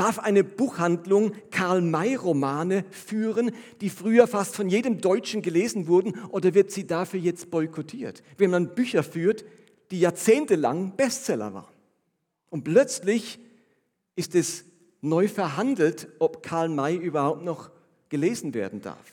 Darf 0.00 0.18
eine 0.18 0.44
Buchhandlung 0.44 1.32
Karl-May-Romane 1.50 2.86
führen, 2.90 3.50
die 3.82 3.90
früher 3.90 4.26
fast 4.26 4.56
von 4.56 4.70
jedem 4.70 5.02
Deutschen 5.02 5.42
gelesen 5.42 5.88
wurden, 5.88 6.18
oder 6.30 6.54
wird 6.54 6.70
sie 6.70 6.86
dafür 6.86 7.20
jetzt 7.20 7.50
boykottiert? 7.50 8.22
Wenn 8.38 8.50
man 8.50 8.74
Bücher 8.74 9.02
führt, 9.02 9.44
die 9.90 10.00
jahrzehntelang 10.00 10.96
Bestseller 10.96 11.52
waren. 11.52 11.74
Und 12.48 12.64
plötzlich 12.64 13.40
ist 14.16 14.34
es 14.34 14.64
neu 15.02 15.28
verhandelt, 15.28 16.08
ob 16.18 16.42
Karl 16.42 16.70
May 16.70 16.96
überhaupt 16.96 17.44
noch 17.44 17.70
gelesen 18.08 18.54
werden 18.54 18.80
darf. 18.80 19.12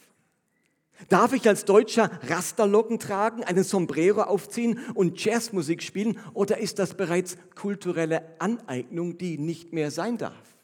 Darf 1.09 1.33
ich 1.33 1.49
als 1.49 1.65
Deutscher 1.65 2.09
Rasterlocken 2.29 2.97
tragen, 2.97 3.43
einen 3.43 3.65
Sombrero 3.65 4.21
aufziehen 4.21 4.79
und 4.93 5.21
Jazzmusik 5.21 5.83
spielen 5.83 6.17
oder 6.33 6.59
ist 6.59 6.79
das 6.79 6.93
bereits 6.93 7.35
kulturelle 7.55 8.23
Aneignung, 8.39 9.17
die 9.17 9.37
nicht 9.37 9.73
mehr 9.73 9.91
sein 9.91 10.17
darf? 10.17 10.56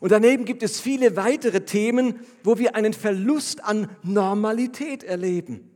Und 0.00 0.12
daneben 0.12 0.44
gibt 0.44 0.62
es 0.62 0.80
viele 0.80 1.16
weitere 1.16 1.64
Themen, 1.64 2.20
wo 2.42 2.58
wir 2.58 2.74
einen 2.74 2.92
Verlust 2.92 3.62
an 3.62 3.88
Normalität 4.02 5.04
erleben. 5.04 5.70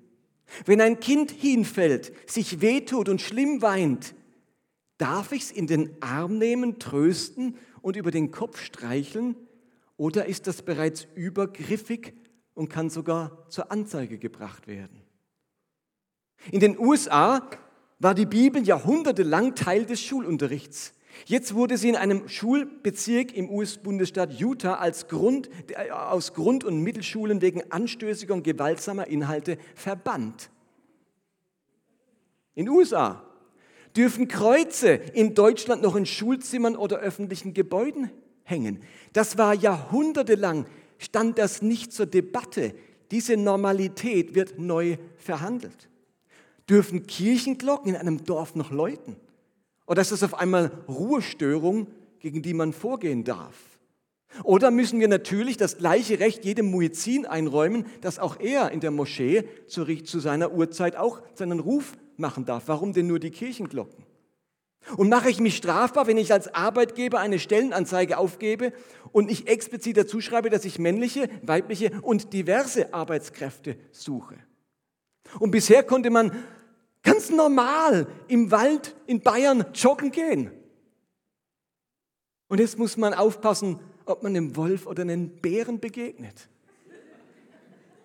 Wenn 0.64 0.80
ein 0.80 1.00
Kind 1.00 1.30
hinfällt, 1.30 2.12
sich 2.28 2.60
wehtut 2.60 3.08
und 3.08 3.20
schlimm 3.20 3.62
weint, 3.62 4.14
darf 4.98 5.32
ich 5.32 5.44
es 5.44 5.50
in 5.50 5.66
den 5.66 5.90
Arm 6.00 6.38
nehmen, 6.38 6.78
trösten 6.78 7.56
und 7.82 7.96
über 7.96 8.10
den 8.10 8.30
Kopf 8.30 8.60
streicheln? 8.60 9.36
Oder 9.96 10.26
ist 10.26 10.46
das 10.46 10.62
bereits 10.62 11.06
übergriffig 11.14 12.14
und 12.54 12.68
kann 12.68 12.90
sogar 12.90 13.48
zur 13.48 13.70
Anzeige 13.70 14.18
gebracht 14.18 14.66
werden? 14.66 15.02
In 16.50 16.60
den 16.60 16.78
USA 16.78 17.48
war 17.98 18.14
die 18.14 18.26
Bibel 18.26 18.62
jahrhundertelang 18.62 19.54
Teil 19.54 19.86
des 19.86 20.00
Schulunterrichts. 20.00 20.92
Jetzt 21.24 21.54
wurde 21.54 21.76
sie 21.76 21.88
in 21.88 21.96
einem 21.96 22.28
Schulbezirk 22.28 23.34
im 23.34 23.50
US-Bundesstaat 23.50 24.38
Utah 24.38 24.74
als 24.74 25.08
Grund, 25.08 25.48
äh, 25.68 25.90
aus 25.90 26.34
Grund- 26.34 26.64
und 26.64 26.82
Mittelschulen 26.82 27.40
wegen 27.40 27.70
anstößiger 27.70 28.34
und 28.34 28.44
gewaltsamer 28.44 29.06
Inhalte 29.06 29.58
verbannt. 29.74 30.50
In 32.54 32.68
USA 32.68 33.22
dürfen 33.96 34.28
Kreuze 34.28 34.90
in 34.90 35.34
Deutschland 35.34 35.82
noch 35.82 35.96
in 35.96 36.06
Schulzimmern 36.06 36.76
oder 36.76 36.98
öffentlichen 36.98 37.54
Gebäuden 37.54 38.10
hängen. 38.44 38.80
Das 39.12 39.38
war 39.38 39.54
jahrhundertelang, 39.54 40.66
stand 40.98 41.38
das 41.38 41.62
nicht 41.62 41.92
zur 41.92 42.06
Debatte. 42.06 42.74
Diese 43.10 43.36
Normalität 43.36 44.34
wird 44.34 44.58
neu 44.58 44.96
verhandelt. 45.16 45.88
Dürfen 46.68 47.06
Kirchenglocken 47.06 47.90
in 47.90 47.96
einem 47.96 48.24
Dorf 48.24 48.54
noch 48.54 48.70
läuten? 48.70 49.16
Oder 49.86 50.02
ist 50.02 50.12
das 50.12 50.22
auf 50.22 50.34
einmal 50.34 50.70
Ruhestörung, 50.88 51.86
gegen 52.18 52.42
die 52.42 52.54
man 52.54 52.72
vorgehen 52.72 53.24
darf? 53.24 53.54
Oder 54.42 54.70
müssen 54.70 55.00
wir 55.00 55.08
natürlich 55.08 55.56
das 55.56 55.78
gleiche 55.78 56.20
Recht 56.20 56.44
jedem 56.44 56.70
Muezzin 56.70 57.26
einräumen, 57.26 57.86
dass 58.00 58.18
auch 58.18 58.38
er 58.38 58.70
in 58.70 58.80
der 58.80 58.90
Moschee 58.90 59.44
zu, 59.66 59.84
zu 60.02 60.20
seiner 60.20 60.52
Uhrzeit 60.52 60.96
auch 60.96 61.22
seinen 61.34 61.60
Ruf 61.60 61.92
machen 62.16 62.44
darf? 62.44 62.64
Warum 62.66 62.92
denn 62.92 63.06
nur 63.06 63.18
die 63.18 63.30
Kirchenglocken? 63.30 64.04
Und 64.96 65.08
mache 65.08 65.30
ich 65.30 65.40
mich 65.40 65.56
strafbar, 65.56 66.06
wenn 66.06 66.16
ich 66.16 66.32
als 66.32 66.54
Arbeitgeber 66.54 67.18
eine 67.18 67.38
Stellenanzeige 67.38 68.18
aufgebe 68.18 68.72
und 69.10 69.30
ich 69.30 69.48
explizit 69.48 69.96
dazu 69.96 70.20
schreibe, 70.20 70.48
dass 70.48 70.64
ich 70.64 70.78
männliche, 70.78 71.28
weibliche 71.42 71.90
und 72.02 72.32
diverse 72.32 72.94
Arbeitskräfte 72.94 73.76
suche? 73.90 74.36
Und 75.40 75.50
bisher 75.50 75.82
konnte 75.82 76.10
man 76.10 76.30
Ganz 77.06 77.30
normal 77.30 78.08
im 78.26 78.50
Wald 78.50 78.96
in 79.06 79.20
Bayern 79.20 79.64
joggen 79.72 80.10
gehen. 80.10 80.50
Und 82.48 82.58
jetzt 82.58 82.78
muss 82.78 82.96
man 82.96 83.14
aufpassen, 83.14 83.78
ob 84.06 84.24
man 84.24 84.34
einem 84.34 84.56
Wolf 84.56 84.88
oder 84.88 85.02
einem 85.02 85.28
Bären 85.28 85.78
begegnet. 85.78 86.48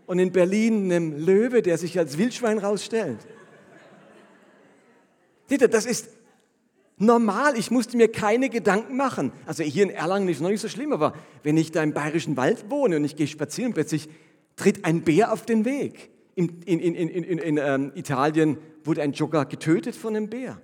Und 0.05 0.19
in 0.19 0.31
Berlin 0.31 0.85
einem 0.85 1.17
Löwe, 1.17 1.63
der 1.63 1.79
sich 1.79 1.97
als 1.97 2.19
Wildschwein 2.19 2.59
rausstellt. 2.59 3.17
Seht 5.47 5.61
ihr, 5.61 5.67
das 5.67 5.87
ist 5.87 6.09
normal. 6.97 7.57
Ich 7.57 7.71
musste 7.71 7.97
mir 7.97 8.11
keine 8.11 8.49
Gedanken 8.49 8.97
machen. 8.97 9.31
Also 9.47 9.63
hier 9.63 9.81
in 9.81 9.89
Erlangen 9.89 10.29
ist 10.29 10.37
es 10.37 10.41
noch 10.43 10.49
nicht 10.49 10.61
so 10.61 10.69
schlimm, 10.69 10.93
aber 10.93 11.15
wenn 11.41 11.57
ich 11.57 11.71
da 11.71 11.81
im 11.81 11.93
bayerischen 11.93 12.37
Wald 12.37 12.69
wohne 12.69 12.97
und 12.97 13.03
ich 13.03 13.15
gehe 13.15 13.25
spazieren, 13.25 13.73
plötzlich 13.73 14.09
tritt 14.57 14.85
ein 14.85 15.01
Bär 15.01 15.33
auf 15.33 15.43
den 15.43 15.65
Weg. 15.65 16.10
In, 16.35 16.61
in, 16.63 16.79
in, 16.79 17.37
in, 17.39 17.57
ähm, 17.57 17.91
Italien 17.95 18.57
wurde 18.83 19.01
ein 19.01 19.11
Jogger 19.11 19.45
getötet 19.45 19.95
von 19.95 20.15
einem 20.15 20.29
Bär. 20.29 20.61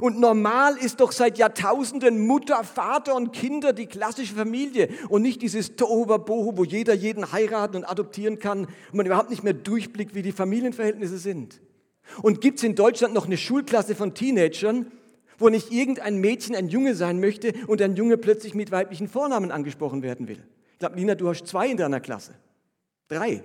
Und 0.00 0.18
normal 0.18 0.76
ist 0.76 1.00
doch 1.00 1.12
seit 1.12 1.38
Jahrtausenden 1.38 2.26
Mutter, 2.26 2.64
Vater 2.64 3.14
und 3.14 3.32
Kinder 3.32 3.72
die 3.72 3.86
klassische 3.86 4.34
Familie 4.34 4.88
und 5.08 5.22
nicht 5.22 5.42
dieses 5.42 5.76
Tohuwabohu, 5.76 6.56
wo 6.56 6.64
jeder 6.64 6.92
jeden 6.92 7.32
heiraten 7.32 7.76
und 7.76 7.84
adoptieren 7.84 8.38
kann 8.38 8.66
und 8.66 8.94
man 8.94 9.06
überhaupt 9.06 9.30
nicht 9.30 9.44
mehr 9.44 9.54
durchblickt, 9.54 10.14
wie 10.14 10.22
die 10.22 10.32
Familienverhältnisse 10.32 11.18
sind. 11.18 11.60
Und 12.22 12.40
gibt 12.40 12.58
es 12.58 12.64
in 12.64 12.74
Deutschland 12.74 13.14
noch 13.14 13.26
eine 13.26 13.36
Schulklasse 13.36 13.94
von 13.94 14.14
Teenagern, 14.14 14.90
wo 15.38 15.48
nicht 15.48 15.72
irgendein 15.72 16.18
Mädchen 16.18 16.54
ein 16.56 16.68
Junge 16.68 16.94
sein 16.94 17.20
möchte 17.20 17.52
und 17.66 17.80
ein 17.80 17.96
Junge 17.96 18.16
plötzlich 18.16 18.54
mit 18.54 18.70
weiblichen 18.70 19.08
Vornamen 19.08 19.50
angesprochen 19.50 20.02
werden 20.02 20.28
will? 20.28 20.42
Ich 20.72 20.78
glaube, 20.78 20.96
Lina, 20.96 21.14
du 21.14 21.28
hast 21.28 21.46
zwei 21.46 21.68
in 21.68 21.76
deiner 21.76 22.00
Klasse. 22.00 22.34
Drei. 23.08 23.42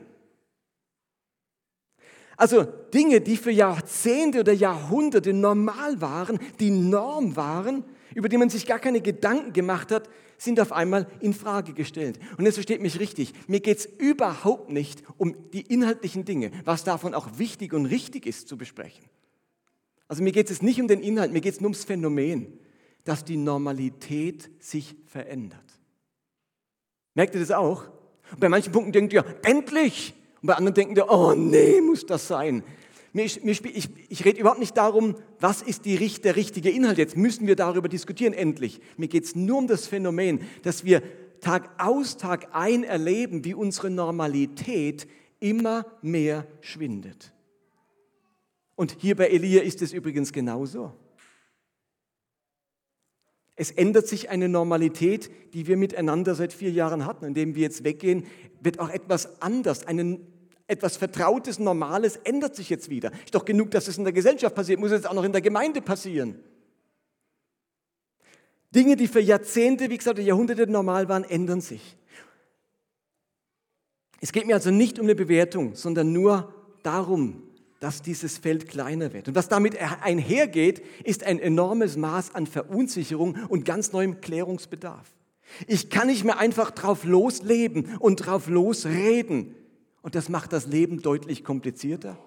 Also 2.42 2.64
Dinge, 2.64 3.22
die 3.22 3.38
für 3.38 3.52
Jahrzehnte 3.52 4.40
oder 4.40 4.52
Jahrhunderte 4.52 5.32
normal 5.32 6.02
waren, 6.02 6.40
die 6.60 6.72
Norm 6.72 7.36
waren, 7.36 7.84
über 8.16 8.30
die 8.30 8.38
man 8.40 8.50
sich 8.50 8.66
gar 8.66 8.80
keine 8.80 9.00
Gedanken 9.00 9.54
gemacht 9.54 9.92
hat, 9.92 10.10
sind 10.40 10.60
auf 10.60 10.72
einmal 10.72 11.06
in 11.20 11.36
Frage 11.36 11.74
gestellt. 11.74 12.20
Und 12.40 12.46
jetzt 12.46 12.56
versteht 12.56 12.82
mich 12.82 13.00
richtig, 13.00 13.34
mir 13.48 13.60
geht 13.60 13.78
es 13.78 13.86
überhaupt 13.86 14.72
nicht 14.72 15.04
um 15.20 15.52
die 15.52 15.62
inhaltlichen 15.62 16.26
Dinge, 16.26 16.50
was 16.66 16.84
davon 16.84 17.14
auch 17.14 17.38
wichtig 17.38 17.74
und 17.74 17.86
richtig 17.86 18.26
ist 18.26 18.48
zu 18.48 18.58
besprechen. 18.58 19.06
Also 20.08 20.24
mir 20.24 20.32
geht 20.32 20.50
es 20.50 20.64
nicht 20.64 20.82
um 20.82 20.88
den 20.88 21.02
Inhalt, 21.02 21.32
mir 21.32 21.42
geht 21.42 21.54
es 21.54 21.62
nur 21.62 21.68
ums 21.68 21.84
Phänomen, 21.84 22.58
dass 23.04 23.24
die 23.24 23.38
Normalität 23.38 24.50
sich 24.58 24.96
verändert. 25.06 25.80
Merkt 27.14 27.36
ihr 27.36 27.42
das 27.42 27.52
auch? 27.52 27.84
Bei 28.40 28.50
manchen 28.50 28.72
Punkten 28.74 28.94
denkt 28.94 29.14
ihr, 29.14 29.26
endlich, 29.44 30.16
und 30.42 30.48
bei 30.48 30.56
anderen 30.56 30.74
denken 30.74 30.96
die, 30.96 31.02
oh 31.02 31.34
nee, 31.34 31.82
muss 31.82 32.06
das 32.06 32.28
sein. 32.28 32.64
Ich, 33.14 33.44
ich, 33.44 33.90
ich 34.10 34.26
rede 34.26 34.40
überhaupt 34.40 34.60
nicht 34.60 34.78
darum, 34.78 35.16
was 35.40 35.62
ist 35.62 35.86
die, 35.86 35.98
der 36.22 36.36
richtige 36.36 36.70
Inhalt. 36.70 36.98
Jetzt 36.98 37.18
müssen 37.18 37.46
wir 37.46 37.56
darüber 37.56 37.90
diskutieren, 37.90 38.34
endlich. 38.34 38.80
Mir 38.98 39.08
geht 39.08 39.26
es 39.26 39.36
nur 39.36 39.58
um 39.58 39.68
das 39.68 39.88
Phänomen, 39.88 40.42
dass 40.64 40.86
wir 40.86 41.04
Tag 41.42 41.70
aus, 41.78 42.18
Tag 42.18 42.50
ein 42.54 42.84
erleben, 42.84 43.44
wie 43.44 43.54
unsere 43.54 43.90
Normalität 43.90 45.08
immer 45.40 45.86
mehr 46.02 46.48
schwindet. 46.62 47.34
Und 48.76 48.96
hier 49.00 49.16
bei 49.16 49.28
Elia 49.28 49.62
ist 49.62 49.82
es 49.82 49.92
übrigens 49.92 50.32
genauso. 50.32 50.94
Es 53.56 53.70
ändert 53.70 54.08
sich 54.08 54.30
eine 54.30 54.48
Normalität, 54.48 55.30
die 55.54 55.68
wir 55.68 55.78
miteinander 55.78 56.34
seit 56.34 56.54
vier 56.54 56.72
Jahren 56.72 57.06
hatten. 57.06 57.26
Indem 57.26 57.56
wir 57.56 57.64
jetzt 57.64 57.84
weggehen, 57.84 58.26
wird 58.62 58.80
auch 58.80 58.90
etwas 58.90 59.42
anders, 59.42 59.86
einen 59.86 60.26
etwas 60.72 60.98
Vertrautes, 60.98 61.60
Normales 61.60 62.16
ändert 62.24 62.56
sich 62.56 62.70
jetzt 62.70 62.90
wieder. 62.90 63.12
Ist 63.24 63.36
doch 63.36 63.46
genug, 63.46 63.72
dass 63.72 63.88
es 63.88 63.98
in 63.98 64.04
der 64.04 64.14
Gesellschaft 64.14 64.56
passiert, 64.56 64.80
muss 64.80 64.92
jetzt 64.92 65.08
auch 65.08 65.14
noch 65.14 65.24
in 65.24 65.32
der 65.32 65.42
Gemeinde 65.42 65.82
passieren. 65.82 66.40
Dinge, 68.74 68.96
die 68.96 69.08
für 69.08 69.20
Jahrzehnte, 69.20 69.90
wie 69.90 69.98
gesagt, 69.98 70.18
Jahrhunderte 70.20 70.66
normal 70.66 71.10
waren, 71.10 71.26
ändern 71.26 71.62
sich. 71.62 71.98
Es 74.22 74.32
geht 74.32 74.48
mir 74.48 74.56
also 74.56 74.72
nicht 74.72 74.98
um 74.98 75.06
eine 75.06 75.16
Bewertung, 75.16 75.76
sondern 75.76 76.14
nur 76.14 76.54
darum, 76.84 77.44
dass 77.80 78.02
dieses 78.02 78.38
Feld 78.38 78.70
kleiner 78.70 79.12
wird. 79.12 79.28
Und 79.28 79.36
was 79.36 79.50
damit 79.50 79.78
einhergeht, 80.04 80.84
ist 81.04 81.24
ein 81.24 81.40
enormes 81.40 81.98
Maß 81.98 82.36
an 82.36 82.46
Verunsicherung 82.46 83.36
und 83.50 83.66
ganz 83.66 83.92
neuem 83.92 84.22
Klärungsbedarf. 84.22 85.08
Ich 85.68 85.90
kann 85.90 86.08
nicht 86.08 86.24
mehr 86.24 86.38
einfach 86.38 86.72
drauf 86.72 87.04
losleben 87.04 87.98
und 87.98 88.18
drauf 88.18 88.48
losreden. 88.48 89.56
Und 90.02 90.16
das 90.16 90.30
macht 90.30 90.54
das 90.54 90.68
Leben 90.68 91.02
deutlich 91.02 91.44
komplizierter. 91.44 92.18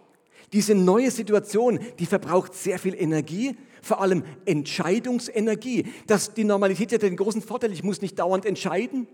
Diese 0.52 0.75
neue 0.75 1.11
Situation, 1.11 1.81
die 1.99 2.07
verbraucht 2.07 2.54
sehr 2.54 2.78
viel 2.78 2.95
Energie, 2.95 3.57
vor 3.83 4.00
allem 4.00 4.25
Entscheidungsenergie. 4.45 5.87
Das, 6.07 6.35
die 6.35 6.45
Normalität 6.45 6.93
hat 6.93 7.02
den 7.02 7.16
großen 7.16 7.43
Vorteil, 7.43 7.73
ich 7.73 7.83
muss 7.83 8.02
nicht 8.02 8.19
dauernd 8.19 8.47
entscheiden. 8.47 9.09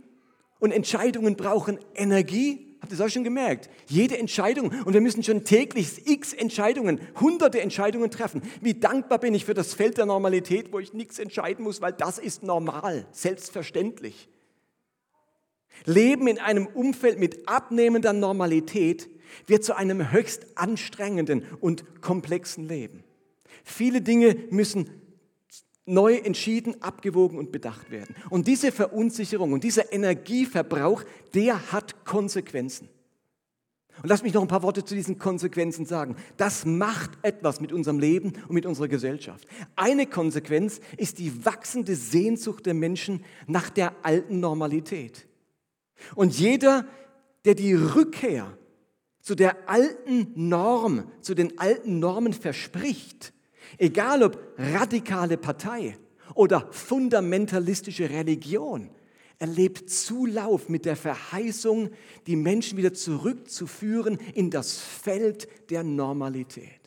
Und 0.58 0.72
Entscheidungen 0.72 1.36
brauchen 1.36 1.78
Energie. 1.94 2.66
Habt 2.80 2.92
ihr 2.92 2.98
das 2.98 3.06
auch 3.06 3.10
schon 3.10 3.24
gemerkt? 3.24 3.70
Jede 3.88 4.18
Entscheidung, 4.18 4.72
und 4.84 4.92
wir 4.92 5.00
müssen 5.00 5.22
schon 5.22 5.44
täglich 5.44 6.06
x 6.06 6.32
Entscheidungen, 6.32 7.00
hunderte 7.20 7.60
Entscheidungen 7.60 8.10
treffen. 8.10 8.42
Wie 8.60 8.74
dankbar 8.74 9.18
bin 9.18 9.34
ich 9.34 9.44
für 9.44 9.54
das 9.54 9.74
Feld 9.74 9.98
der 9.98 10.06
Normalität, 10.06 10.72
wo 10.72 10.78
ich 10.78 10.92
nichts 10.92 11.18
entscheiden 11.18 11.64
muss, 11.64 11.80
weil 11.80 11.92
das 11.92 12.18
ist 12.18 12.42
normal, 12.42 13.06
selbstverständlich. 13.12 14.28
Leben 15.84 16.26
in 16.26 16.38
einem 16.38 16.66
Umfeld 16.66 17.18
mit 17.18 17.48
abnehmender 17.48 18.12
Normalität 18.12 19.08
wird 19.46 19.64
zu 19.64 19.76
einem 19.76 20.12
höchst 20.12 20.46
anstrengenden 20.56 21.44
und 21.60 22.02
komplexen 22.02 22.68
Leben. 22.68 23.04
Viele 23.64 24.02
Dinge 24.02 24.36
müssen 24.50 24.90
neu 25.86 26.16
entschieden, 26.16 26.80
abgewogen 26.82 27.38
und 27.38 27.52
bedacht 27.52 27.90
werden. 27.90 28.14
Und 28.30 28.46
diese 28.46 28.72
Verunsicherung 28.72 29.52
und 29.52 29.64
dieser 29.64 29.92
Energieverbrauch, 29.92 31.02
der 31.34 31.72
hat 31.72 32.04
Konsequenzen. 32.04 32.88
Und 34.02 34.08
lass 34.08 34.22
mich 34.22 34.32
noch 34.32 34.40
ein 34.40 34.48
paar 34.48 34.62
Worte 34.62 34.84
zu 34.84 34.94
diesen 34.94 35.18
Konsequenzen 35.18 35.84
sagen. 35.84 36.16
Das 36.36 36.64
macht 36.64 37.10
etwas 37.22 37.60
mit 37.60 37.72
unserem 37.72 37.98
Leben 37.98 38.32
und 38.48 38.52
mit 38.54 38.64
unserer 38.64 38.88
Gesellschaft. 38.88 39.46
Eine 39.76 40.06
Konsequenz 40.06 40.80
ist 40.96 41.18
die 41.18 41.44
wachsende 41.44 41.94
Sehnsucht 41.94 42.64
der 42.64 42.74
Menschen 42.74 43.24
nach 43.46 43.68
der 43.68 43.94
alten 44.02 44.40
Normalität. 44.40 45.26
Und 46.14 46.38
jeder, 46.38 46.86
der 47.44 47.54
die 47.54 47.74
Rückkehr 47.74 48.56
zu 49.20 49.34
der 49.34 49.68
alten 49.68 50.32
Norm, 50.34 51.10
zu 51.20 51.34
den 51.34 51.58
alten 51.58 51.98
Normen 51.98 52.32
verspricht, 52.32 53.32
egal 53.78 54.22
ob 54.22 54.38
radikale 54.58 55.36
Partei 55.36 55.96
oder 56.34 56.68
fundamentalistische 56.70 58.10
Religion, 58.10 58.90
erlebt 59.38 59.88
Zulauf 59.88 60.68
mit 60.68 60.84
der 60.84 60.96
Verheißung, 60.96 61.90
die 62.26 62.36
Menschen 62.36 62.76
wieder 62.76 62.92
zurückzuführen 62.92 64.18
in 64.34 64.50
das 64.50 64.78
Feld 64.78 65.48
der 65.70 65.82
Normalität. 65.82 66.80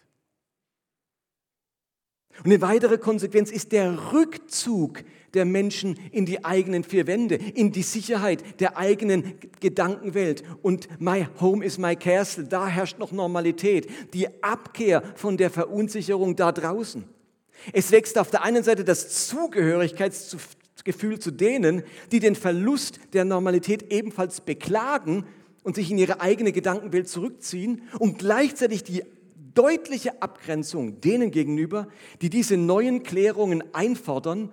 Und 2.39 2.45
eine 2.45 2.61
weitere 2.61 2.97
Konsequenz 2.97 3.51
ist 3.51 3.71
der 3.71 4.11
Rückzug 4.11 5.03
der 5.33 5.45
Menschen 5.45 5.97
in 6.11 6.25
die 6.25 6.45
eigenen 6.45 6.83
vier 6.83 7.07
Wände, 7.07 7.35
in 7.35 7.71
die 7.71 7.83
Sicherheit 7.83 8.59
der 8.59 8.77
eigenen 8.77 9.33
Gedankenwelt. 9.59 10.43
Und 10.61 10.87
my 10.99 11.27
home 11.39 11.65
is 11.65 11.77
my 11.77 11.95
castle, 11.95 12.45
da 12.45 12.67
herrscht 12.67 12.99
noch 12.99 13.11
Normalität, 13.11 13.89
die 14.13 14.27
Abkehr 14.43 15.03
von 15.15 15.37
der 15.37 15.49
Verunsicherung 15.49 16.35
da 16.35 16.51
draußen. 16.51 17.03
Es 17.71 17.91
wächst 17.91 18.17
auf 18.17 18.29
der 18.29 18.43
einen 18.43 18.63
Seite 18.63 18.83
das 18.83 19.27
Zugehörigkeitsgefühl 19.27 21.19
zu 21.19 21.31
denen, 21.31 21.83
die 22.11 22.19
den 22.19 22.35
Verlust 22.35 22.99
der 23.13 23.25
Normalität 23.25 23.91
ebenfalls 23.91 24.41
beklagen 24.41 25.25
und 25.63 25.75
sich 25.75 25.89
in 25.89 25.97
ihre 25.97 26.19
eigene 26.19 26.51
Gedankenwelt 26.51 27.07
zurückziehen 27.07 27.83
und 27.99 28.19
gleichzeitig 28.19 28.83
die 28.83 29.03
deutliche 29.53 30.21
Abgrenzung 30.21 30.99
denen 30.99 31.31
gegenüber, 31.31 31.87
die 32.21 32.29
diese 32.29 32.57
neuen 32.57 33.03
Klärungen 33.03 33.63
einfordern 33.73 34.51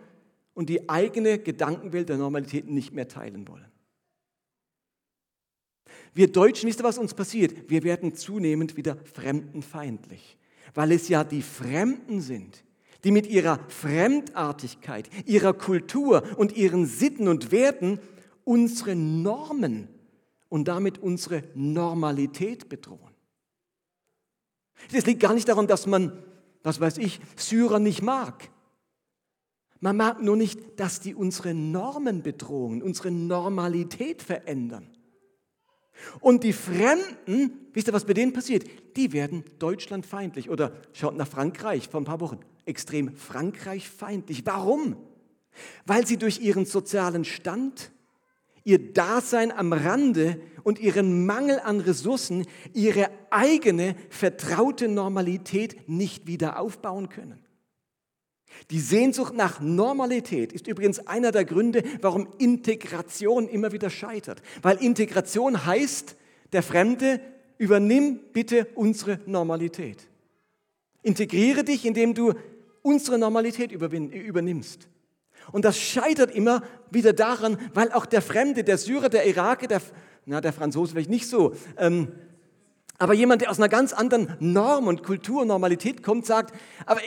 und 0.60 0.68
die 0.68 0.90
eigene 0.90 1.38
Gedankenwelt 1.38 2.10
der 2.10 2.18
Normalität 2.18 2.68
nicht 2.68 2.92
mehr 2.92 3.08
teilen 3.08 3.48
wollen. 3.48 3.64
Wir 6.12 6.30
Deutschen, 6.30 6.68
wisst 6.68 6.80
ihr, 6.80 6.84
was 6.84 6.98
uns 6.98 7.14
passiert? 7.14 7.70
Wir 7.70 7.82
werden 7.82 8.14
zunehmend 8.14 8.76
wieder 8.76 8.98
fremdenfeindlich, 9.14 10.36
weil 10.74 10.92
es 10.92 11.08
ja 11.08 11.24
die 11.24 11.40
Fremden 11.40 12.20
sind, 12.20 12.62
die 13.04 13.10
mit 13.10 13.26
ihrer 13.26 13.58
Fremdartigkeit, 13.68 15.08
ihrer 15.24 15.54
Kultur 15.54 16.24
und 16.36 16.54
ihren 16.54 16.84
Sitten 16.84 17.26
und 17.26 17.52
Werten 17.52 17.98
unsere 18.44 18.94
Normen 18.94 19.88
und 20.50 20.68
damit 20.68 20.98
unsere 20.98 21.42
Normalität 21.54 22.68
bedrohen. 22.68 23.14
Es 24.92 25.06
liegt 25.06 25.20
gar 25.20 25.32
nicht 25.32 25.48
daran, 25.48 25.66
dass 25.66 25.86
man, 25.86 26.22
was 26.62 26.80
weiß 26.80 26.98
ich, 26.98 27.18
Syrer 27.36 27.78
nicht 27.78 28.02
mag. 28.02 28.50
Man 29.80 29.96
mag 29.96 30.22
nur 30.22 30.36
nicht, 30.36 30.78
dass 30.78 31.00
die 31.00 31.14
unsere 31.14 31.54
Normen 31.54 32.22
bedrohen, 32.22 32.82
unsere 32.82 33.10
Normalität 33.10 34.22
verändern. 34.22 34.90
Und 36.20 36.44
die 36.44 36.52
Fremden, 36.52 37.68
wisst 37.72 37.88
ihr, 37.88 37.92
was 37.92 38.04
bei 38.04 38.14
denen 38.14 38.32
passiert? 38.32 38.64
Die 38.96 39.12
werden 39.12 39.44
deutschlandfeindlich. 39.58 40.50
Oder 40.50 40.72
schaut 40.92 41.16
nach 41.16 41.28
Frankreich 41.28 41.88
vor 41.88 42.00
ein 42.00 42.04
paar 42.04 42.20
Wochen. 42.20 42.40
Extrem 42.64 43.14
frankreichfeindlich. 43.14 44.44
Warum? 44.46 44.96
Weil 45.86 46.06
sie 46.06 46.16
durch 46.16 46.40
ihren 46.40 46.64
sozialen 46.66 47.24
Stand, 47.24 47.90
ihr 48.64 48.92
Dasein 48.92 49.50
am 49.50 49.72
Rande 49.72 50.40
und 50.62 50.78
ihren 50.78 51.26
Mangel 51.26 51.58
an 51.60 51.80
Ressourcen 51.80 52.46
ihre 52.74 53.10
eigene 53.30 53.96
vertraute 54.10 54.88
Normalität 54.88 55.88
nicht 55.88 56.26
wieder 56.26 56.58
aufbauen 56.58 57.08
können. 57.08 57.44
Die 58.70 58.80
Sehnsucht 58.80 59.34
nach 59.34 59.60
Normalität 59.60 60.52
ist 60.52 60.66
übrigens 60.66 61.06
einer 61.06 61.32
der 61.32 61.44
Gründe, 61.44 61.82
warum 62.00 62.28
Integration 62.38 63.48
immer 63.48 63.72
wieder 63.72 63.90
scheitert. 63.90 64.42
Weil 64.62 64.76
Integration 64.78 65.66
heißt, 65.66 66.16
der 66.52 66.62
Fremde, 66.62 67.20
übernimm 67.58 68.20
bitte 68.32 68.66
unsere 68.74 69.20
Normalität. 69.26 70.08
Integriere 71.02 71.62
dich, 71.62 71.84
indem 71.84 72.14
du 72.14 72.34
unsere 72.82 73.18
Normalität 73.18 73.72
übernimmst. 73.72 74.88
Und 75.52 75.64
das 75.64 75.78
scheitert 75.78 76.34
immer 76.34 76.62
wieder 76.90 77.12
daran, 77.12 77.58
weil 77.74 77.92
auch 77.92 78.06
der 78.06 78.22
Fremde, 78.22 78.64
der 78.64 78.78
Syrer, 78.78 79.08
der 79.08 79.26
Iraker, 79.26 79.66
der, 79.66 79.82
na, 80.26 80.40
der 80.40 80.52
Franzose 80.52 80.92
vielleicht 80.92 81.10
nicht 81.10 81.26
so, 81.28 81.54
ähm, 81.76 82.08
aber 82.98 83.14
jemand, 83.14 83.40
der 83.40 83.50
aus 83.50 83.58
einer 83.58 83.70
ganz 83.70 83.94
anderen 83.94 84.36
Norm 84.40 84.86
und 84.86 85.02
Kultur, 85.02 85.46
Normalität 85.46 86.02
kommt, 86.02 86.26
sagt, 86.26 86.54
aber 86.84 87.00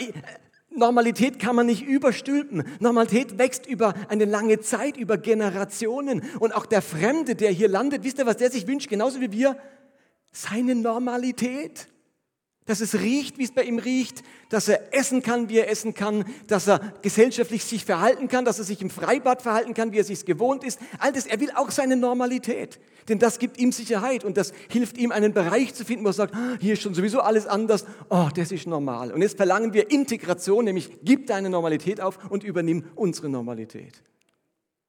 Normalität 0.75 1.39
kann 1.39 1.55
man 1.55 1.65
nicht 1.65 1.85
überstülpen. 1.85 2.63
Normalität 2.79 3.37
wächst 3.37 3.65
über 3.65 3.93
eine 4.09 4.25
lange 4.25 4.59
Zeit, 4.59 4.97
über 4.97 5.17
Generationen. 5.17 6.23
Und 6.39 6.53
auch 6.53 6.65
der 6.65 6.81
Fremde, 6.81 7.35
der 7.35 7.51
hier 7.51 7.67
landet, 7.67 8.03
wisst 8.03 8.19
ihr, 8.19 8.25
was 8.25 8.37
der 8.37 8.51
sich 8.51 8.67
wünscht, 8.67 8.89
genauso 8.89 9.21
wie 9.21 9.31
wir? 9.31 9.57
Seine 10.31 10.75
Normalität. 10.75 11.87
Dass 12.65 12.79
es 12.79 12.95
riecht, 12.95 13.37
wie 13.37 13.43
es 13.43 13.51
bei 13.51 13.63
ihm 13.63 13.77
riecht, 13.77 14.23
dass 14.49 14.69
er 14.69 14.93
essen 14.93 15.21
kann, 15.21 15.49
wie 15.49 15.57
er 15.57 15.69
essen 15.69 15.93
kann, 15.93 16.23
dass 16.47 16.67
er 16.67 16.93
gesellschaftlich 17.01 17.65
sich 17.65 17.83
verhalten 17.83 18.29
kann, 18.29 18.45
dass 18.45 18.57
er 18.57 18.63
sich 18.63 18.81
im 18.81 18.89
Freibad 18.89 19.41
verhalten 19.41 19.73
kann, 19.73 19.91
wie 19.91 19.99
er 19.99 20.05
sich 20.05 20.23
gewohnt 20.23 20.63
ist. 20.63 20.79
All 20.99 21.11
das, 21.11 21.25
er 21.25 21.41
will 21.41 21.51
auch 21.55 21.71
seine 21.71 21.97
Normalität, 21.97 22.79
denn 23.09 23.19
das 23.19 23.37
gibt 23.37 23.57
ihm 23.57 23.73
Sicherheit 23.73 24.23
und 24.23 24.37
das 24.37 24.53
hilft 24.69 24.97
ihm, 24.97 25.11
einen 25.11 25.33
Bereich 25.33 25.73
zu 25.73 25.83
finden, 25.83 26.05
wo 26.05 26.09
er 26.09 26.13
sagt, 26.13 26.35
ah, 26.35 26.57
hier 26.61 26.73
ist 26.73 26.81
schon 26.81 26.93
sowieso 26.93 27.19
alles 27.19 27.47
anders, 27.47 27.85
oh, 28.09 28.29
das 28.33 28.51
ist 28.53 28.65
normal. 28.65 29.11
Und 29.11 29.21
jetzt 29.21 29.35
verlangen 29.35 29.73
wir 29.73 29.91
Integration, 29.91 30.63
nämlich 30.63 30.89
gib 31.03 31.27
deine 31.27 31.49
Normalität 31.49 31.99
auf 31.99 32.17
und 32.29 32.45
übernimm 32.45 32.85
unsere 32.95 33.27
Normalität. 33.27 34.01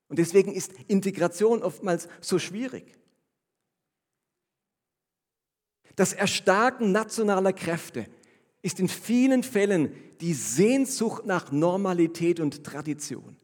Und 0.08 0.20
deswegen 0.20 0.52
ist 0.52 0.72
Integration 0.87 1.62
oftmals 1.64 2.06
so 2.20 2.38
schwierig. 2.38 2.96
Das 5.96 6.12
Erstarken 6.12 6.92
nationaler 6.92 7.52
Kräfte 7.52 8.07
ist 8.62 8.80
in 8.80 8.88
vielen 8.88 9.42
Fällen 9.42 9.92
die 10.20 10.35
Sehnsucht 10.35 11.26
nach 11.26 11.52
Normalität 11.52 12.40
und 12.40 12.64
Tradition. 12.64 13.37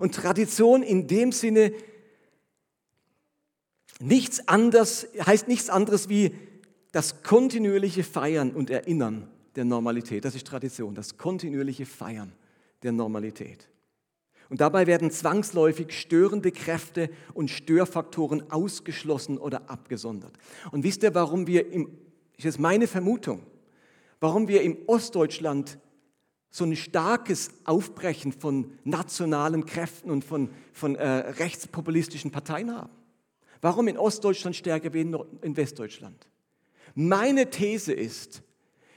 Und 0.00 0.14
Tradition 0.14 0.82
in 0.82 1.06
dem 1.06 1.32
Sinne 1.32 1.72
nichts 4.00 4.48
anderes, 4.48 5.06
heißt 5.24 5.48
nichts 5.48 5.70
anderes 5.70 6.08
wie 6.08 6.34
das 6.92 7.22
kontinuierliche 7.22 8.04
Feiern 8.04 8.52
und 8.52 8.70
Erinnern 8.70 9.28
der 9.56 9.64
Normalität. 9.64 10.24
Das 10.24 10.34
ist 10.34 10.46
Tradition, 10.46 10.94
das 10.94 11.16
kontinuierliche 11.16 11.86
Feiern 11.86 12.32
der 12.82 12.92
Normalität. 12.92 13.68
Und 14.50 14.60
dabei 14.60 14.86
werden 14.86 15.10
zwangsläufig 15.10 15.92
störende 15.92 16.52
Kräfte 16.52 17.10
und 17.32 17.50
Störfaktoren 17.50 18.50
ausgeschlossen 18.50 19.38
oder 19.38 19.70
abgesondert. 19.70 20.32
Und 20.70 20.84
wisst 20.84 21.02
ihr, 21.02 21.14
warum 21.14 21.46
wir 21.46 21.70
im, 21.72 21.90
das 22.36 22.46
ist 22.46 22.58
meine 22.58 22.86
Vermutung, 22.86 23.42
warum 24.20 24.48
wir 24.48 24.62
im 24.62 24.76
Ostdeutschland 24.86 25.78
so 26.50 26.64
ein 26.64 26.76
starkes 26.76 27.50
Aufbrechen 27.64 28.32
von 28.32 28.72
nationalen 28.84 29.66
Kräften 29.66 30.10
und 30.10 30.24
von, 30.24 30.50
von 30.72 30.94
äh, 30.94 31.08
rechtspopulistischen 31.08 32.30
Parteien 32.30 32.74
haben? 32.74 32.90
Warum 33.60 33.88
in 33.88 33.96
Ostdeutschland 33.96 34.54
stärker 34.54 34.92
wie 34.92 35.00
in 35.00 35.56
Westdeutschland? 35.56 36.28
Meine 36.94 37.50
These 37.50 37.92
ist, 37.92 38.42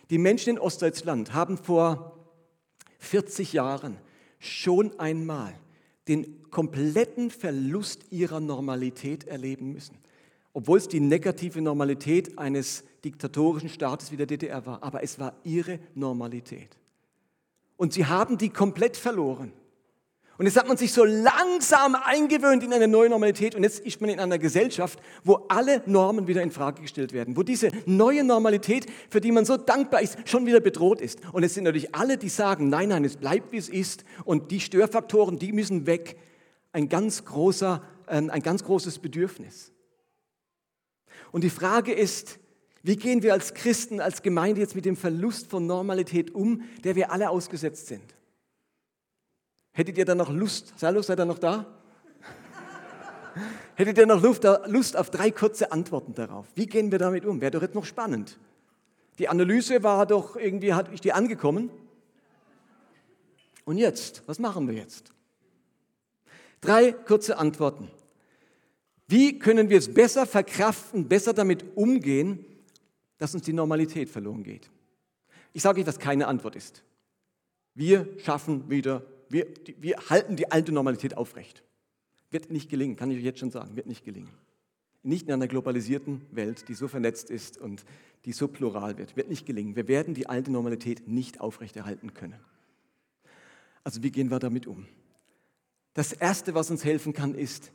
die 0.10 0.18
Menschen 0.18 0.52
in 0.52 0.60
Ostdeutschland 0.60 1.34
haben 1.34 1.58
vor 1.58 2.20
40 3.00 3.54
Jahren 3.54 3.98
schon 4.40 4.98
einmal 5.00 5.54
den 6.08 6.50
kompletten 6.50 7.30
Verlust 7.30 8.06
ihrer 8.12 8.40
Normalität 8.40 9.28
erleben 9.28 9.74
müssen. 9.74 9.98
Obwohl 10.54 10.78
es 10.78 10.88
die 10.88 11.00
negative 11.00 11.62
Normalität 11.62 12.38
eines 12.40 12.84
diktatorischen 13.04 13.70
Staates 13.70 14.12
wie 14.12 14.18
der 14.18 14.26
DDR 14.26 14.66
war, 14.66 14.82
aber 14.82 15.04
es 15.04 15.20
war 15.20 15.36
ihre 15.44 15.80
Normalität. 15.94 16.70
Und 17.76 17.94
sie 17.94 18.06
haben 18.06 18.38
die 18.38 18.50
komplett 18.50 18.98
verloren. 18.98 19.52
Und 20.38 20.46
jetzt 20.46 20.56
hat 20.56 20.68
man 20.68 20.78
sich 20.78 20.94
so 20.94 21.04
langsam 21.04 21.96
eingewöhnt 21.96 22.64
in 22.64 22.72
eine 22.72 22.88
neue 22.88 23.10
Normalität 23.10 23.56
und 23.56 23.64
jetzt 23.64 23.80
ist 23.80 24.00
man 24.02 24.12
in 24.12 24.20
einer 24.20 24.38
Gesellschaft, 24.38 25.00
wo 25.24 25.46
alle 25.48 25.82
Normen 25.88 26.28
wieder 26.28 26.44
in 26.44 26.52
Frage 26.52 26.84
gestellt 26.84 27.12
werden, 27.12 27.36
wo 27.36 27.42
diese 27.42 27.72
neue 27.88 28.24
Normalität, 28.24 28.86
für 29.10 29.20
die 29.20 29.32
man 29.32 29.46
so 29.46 29.58
dankbar 29.58 30.02
ist, 30.02 30.30
schon 30.30 30.46
wieder 30.46 30.60
bedroht 30.60 31.02
ist. 31.02 31.20
Und 31.34 31.42
es 31.44 31.56
sind 31.56 31.64
natürlich 31.64 31.96
alle, 31.96 32.18
die 32.18 32.30
sagen, 32.30 32.70
nein, 32.70 32.90
nein, 32.90 33.04
es 33.04 33.18
bleibt 33.18 33.52
wie 33.52 33.58
es 33.58 33.68
ist 33.68 34.04
und 34.26 34.52
die 34.52 34.60
Störfaktoren, 34.60 35.40
die 35.40 35.52
müssen 35.54 35.88
weg. 35.88 36.18
Ein 36.72 36.88
ganz 36.88 37.26
großer, 37.26 37.82
äh, 38.06 38.18
ein 38.18 38.44
ganz 38.44 38.64
großes 38.64 39.00
Bedürfnis. 39.00 39.72
Und 41.32 41.44
die 41.44 41.50
Frage 41.50 41.94
ist, 41.94 42.38
wie 42.84 42.96
gehen 42.96 43.24
wir 43.24 43.34
als 43.34 43.56
Christen, 43.56 44.00
als 44.00 44.22
Gemeinde 44.22 44.62
jetzt 44.62 44.76
mit 44.76 44.86
dem 44.86 44.96
Verlust 44.96 45.50
von 45.50 45.66
Normalität 45.66 46.36
um, 46.36 46.62
der 46.84 46.96
wir 46.96 47.12
alle 47.12 47.32
ausgesetzt 47.32 47.88
sind? 47.88 48.17
Hättet 49.78 50.00
ihr 50.00 50.06
da 50.06 50.16
noch 50.16 50.32
Lust? 50.32 50.74
Hallo, 50.82 51.04
seid 51.04 51.20
ihr 51.20 51.26
noch 51.26 51.38
da? 51.38 51.64
Hättet 53.76 54.00
ihr 54.00 54.08
noch 54.08 54.24
Lust, 54.24 54.98
auf 54.98 55.12
drei 55.12 55.30
kurze 55.30 55.72
Antworten 55.72 56.16
darauf? 56.16 56.48
Wie 56.56 56.66
gehen 56.66 56.92
wir 56.92 56.98
damit 56.98 57.26
um? 57.26 57.42
Wäre 57.42 57.52
doch 57.52 57.62
jetzt 57.62 57.76
noch 57.76 57.86
spannend. 57.86 58.40
Die 59.20 59.30
Analyse 59.30 59.84
war 59.84 60.08
doch 60.08 60.36
irgendwie, 60.36 60.74
hat 60.74 60.92
ich 60.92 61.00
die 61.00 61.14
angekommen? 61.14 61.70
Und 63.66 63.78
jetzt? 63.78 64.24
Was 64.26 64.40
machen 64.40 64.68
wir 64.68 64.74
jetzt? 64.74 65.14
Drei 66.60 66.92
kurze 66.92 67.38
Antworten. 67.38 67.92
Wie 69.08 69.38
können 69.38 69.70
wir 69.70 69.78
es 69.78 69.94
besser 69.94 70.26
verkraften, 70.26 71.08
besser 71.08 71.34
damit 71.34 71.78
umgehen, 71.78 72.44
dass 73.20 73.36
uns 73.36 73.44
die 73.44 73.54
Normalität 73.54 74.10
verloren 74.10 74.42
geht. 74.42 74.72
Ich 75.54 75.62
sage 75.62 75.82
euch, 75.82 75.88
was 75.88 76.00
keine 76.00 76.26
Antwort 76.26 76.56
ist. 76.56 76.84
Wir 77.76 78.08
schaffen 78.18 78.68
wieder, 78.72 79.04
wir, 79.30 79.48
wir 79.78 79.98
halten 80.10 80.36
die 80.36 80.52
alte 80.52 80.72
Normalität 80.72 81.18
aufrecht. 81.18 81.64
Wird 82.30 82.52
nicht 82.52 82.70
gelingen, 82.70 82.96
kann 82.96 83.12
ich 83.12 83.18
euch 83.18 83.24
jetzt 83.24 83.40
schon 83.40 83.52
sagen, 83.52 83.76
wird 83.76 83.88
nicht 83.88 84.04
gelingen. 84.04 84.34
Nicht 85.04 85.28
in 85.28 85.34
einer 85.34 85.48
globalisierten 85.48 86.22
Welt, 86.32 86.68
die 86.68 86.74
so 86.74 86.88
vernetzt 86.88 87.30
ist 87.30 87.58
und 87.58 87.86
die 88.26 88.34
so 88.34 88.48
plural 88.48 88.98
wird, 88.98 89.16
wird 89.16 89.30
nicht 89.30 89.46
gelingen. 89.46 89.76
Wir 89.76 89.88
werden 89.88 90.14
die 90.14 90.28
alte 90.28 90.52
Normalität 90.52 91.08
nicht 91.08 91.40
aufrechterhalten 91.40 92.14
können. 92.14 92.40
Also 93.84 94.04
wie 94.04 94.12
gehen 94.12 94.30
wir 94.30 94.40
damit 94.40 94.68
um? 94.68 94.86
Das 95.94 96.12
Erste, 96.12 96.54
was 96.54 96.70
uns 96.70 96.84
helfen 96.84 97.14
kann, 97.14 97.34
ist, 97.34 97.72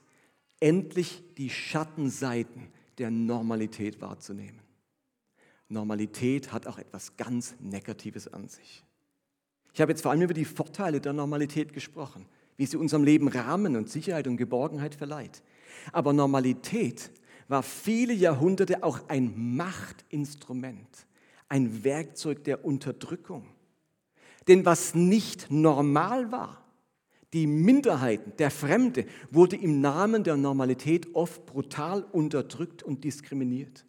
endlich 0.60 1.22
die 1.38 1.50
Schattenseiten 1.50 2.68
der 2.98 3.10
Normalität 3.10 4.00
wahrzunehmen. 4.00 4.60
Normalität 5.68 6.52
hat 6.52 6.66
auch 6.66 6.78
etwas 6.78 7.16
ganz 7.16 7.54
Negatives 7.58 8.28
an 8.28 8.48
sich. 8.48 8.84
Ich 9.72 9.80
habe 9.80 9.92
jetzt 9.92 10.02
vor 10.02 10.10
allem 10.10 10.22
über 10.22 10.34
die 10.34 10.44
Vorteile 10.44 11.00
der 11.00 11.12
Normalität 11.12 11.72
gesprochen, 11.72 12.26
wie 12.56 12.66
sie 12.66 12.76
unserem 12.76 13.04
Leben 13.04 13.28
Rahmen 13.28 13.76
und 13.76 13.88
Sicherheit 13.88 14.26
und 14.26 14.36
Geborgenheit 14.36 14.94
verleiht. 14.94 15.42
Aber 15.92 16.12
Normalität 16.12 17.10
war 17.48 17.62
viele 17.62 18.12
Jahrhunderte 18.12 18.82
auch 18.82 19.00
ein 19.08 19.56
Machtinstrument, 19.56 21.06
ein 21.48 21.84
Werkzeug 21.84 22.44
der 22.44 22.64
Unterdrückung. 22.64 23.46
Denn 24.48 24.64
was 24.66 24.94
nicht 24.94 25.50
normal 25.50 26.32
war, 26.32 26.62
die 27.32 27.46
Minderheiten, 27.46 28.34
der 28.38 28.50
Fremde, 28.50 29.06
wurde 29.30 29.56
im 29.56 29.80
Namen 29.80 30.22
der 30.22 30.36
Normalität 30.36 31.14
oft 31.14 31.46
brutal 31.46 32.02
unterdrückt 32.02 32.82
und 32.82 33.04
diskriminiert. 33.04 33.86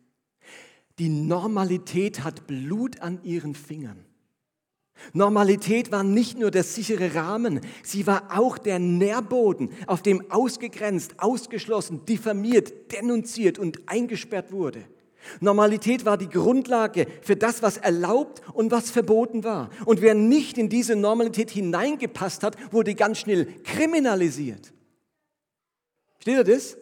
Die 0.99 1.09
Normalität 1.09 2.23
hat 2.23 2.47
Blut 2.47 3.01
an 3.01 3.21
ihren 3.23 3.55
Fingern. 3.55 4.05
Normalität 5.11 5.91
war 5.91 6.03
nicht 6.03 6.39
nur 6.39 6.49
der 6.49 6.63
sichere 6.63 7.13
Rahmen, 7.15 7.61
sie 7.83 8.07
war 8.07 8.37
auch 8.37 8.57
der 8.57 8.79
Nährboden, 8.79 9.69
auf 9.85 10.01
dem 10.01 10.31
ausgegrenzt, 10.31 11.15
ausgeschlossen, 11.17 12.05
diffamiert, 12.05 12.91
denunziert 12.93 13.59
und 13.59 13.81
eingesperrt 13.87 14.51
wurde. 14.51 14.85
Normalität 15.39 16.05
war 16.05 16.17
die 16.17 16.29
Grundlage 16.29 17.07
für 17.21 17.35
das, 17.35 17.61
was 17.61 17.77
erlaubt 17.77 18.41
und 18.53 18.71
was 18.71 18.91
verboten 18.91 19.43
war. 19.43 19.69
Und 19.85 20.01
wer 20.01 20.15
nicht 20.15 20.57
in 20.57 20.69
diese 20.69 20.95
Normalität 20.95 21.51
hineingepasst 21.51 22.43
hat, 22.43 22.57
wurde 22.73 22.95
ganz 22.95 23.19
schnell 23.19 23.45
kriminalisiert. 23.63 24.73
Steht 26.19 26.37
ihr 26.37 26.43
das? 26.43 26.77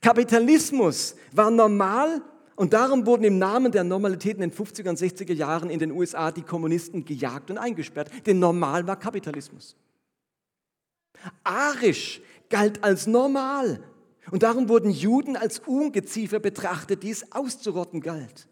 Kapitalismus 0.00 1.16
war 1.32 1.50
normal 1.50 2.22
und 2.58 2.72
darum 2.72 3.06
wurden 3.06 3.22
im 3.22 3.38
Namen 3.38 3.70
der 3.70 3.84
Normalität 3.84 4.34
in 4.34 4.40
den 4.40 4.52
50er 4.52 4.88
und 4.88 4.98
60er 4.98 5.32
Jahren 5.32 5.70
in 5.70 5.78
den 5.78 5.92
USA 5.92 6.32
die 6.32 6.42
Kommunisten 6.42 7.04
gejagt 7.04 7.52
und 7.52 7.58
eingesperrt. 7.58 8.10
Denn 8.26 8.40
normal 8.40 8.84
war 8.84 8.98
Kapitalismus. 8.98 9.76
Arisch 11.44 12.20
galt 12.50 12.82
als 12.82 13.06
normal 13.06 13.80
und 14.32 14.42
darum 14.42 14.68
wurden 14.68 14.90
Juden 14.90 15.36
als 15.36 15.60
Ungeziefer 15.60 16.40
betrachtet, 16.40 17.04
die 17.04 17.10
es 17.10 17.30
auszurotten 17.30 18.00
galt. 18.00 18.48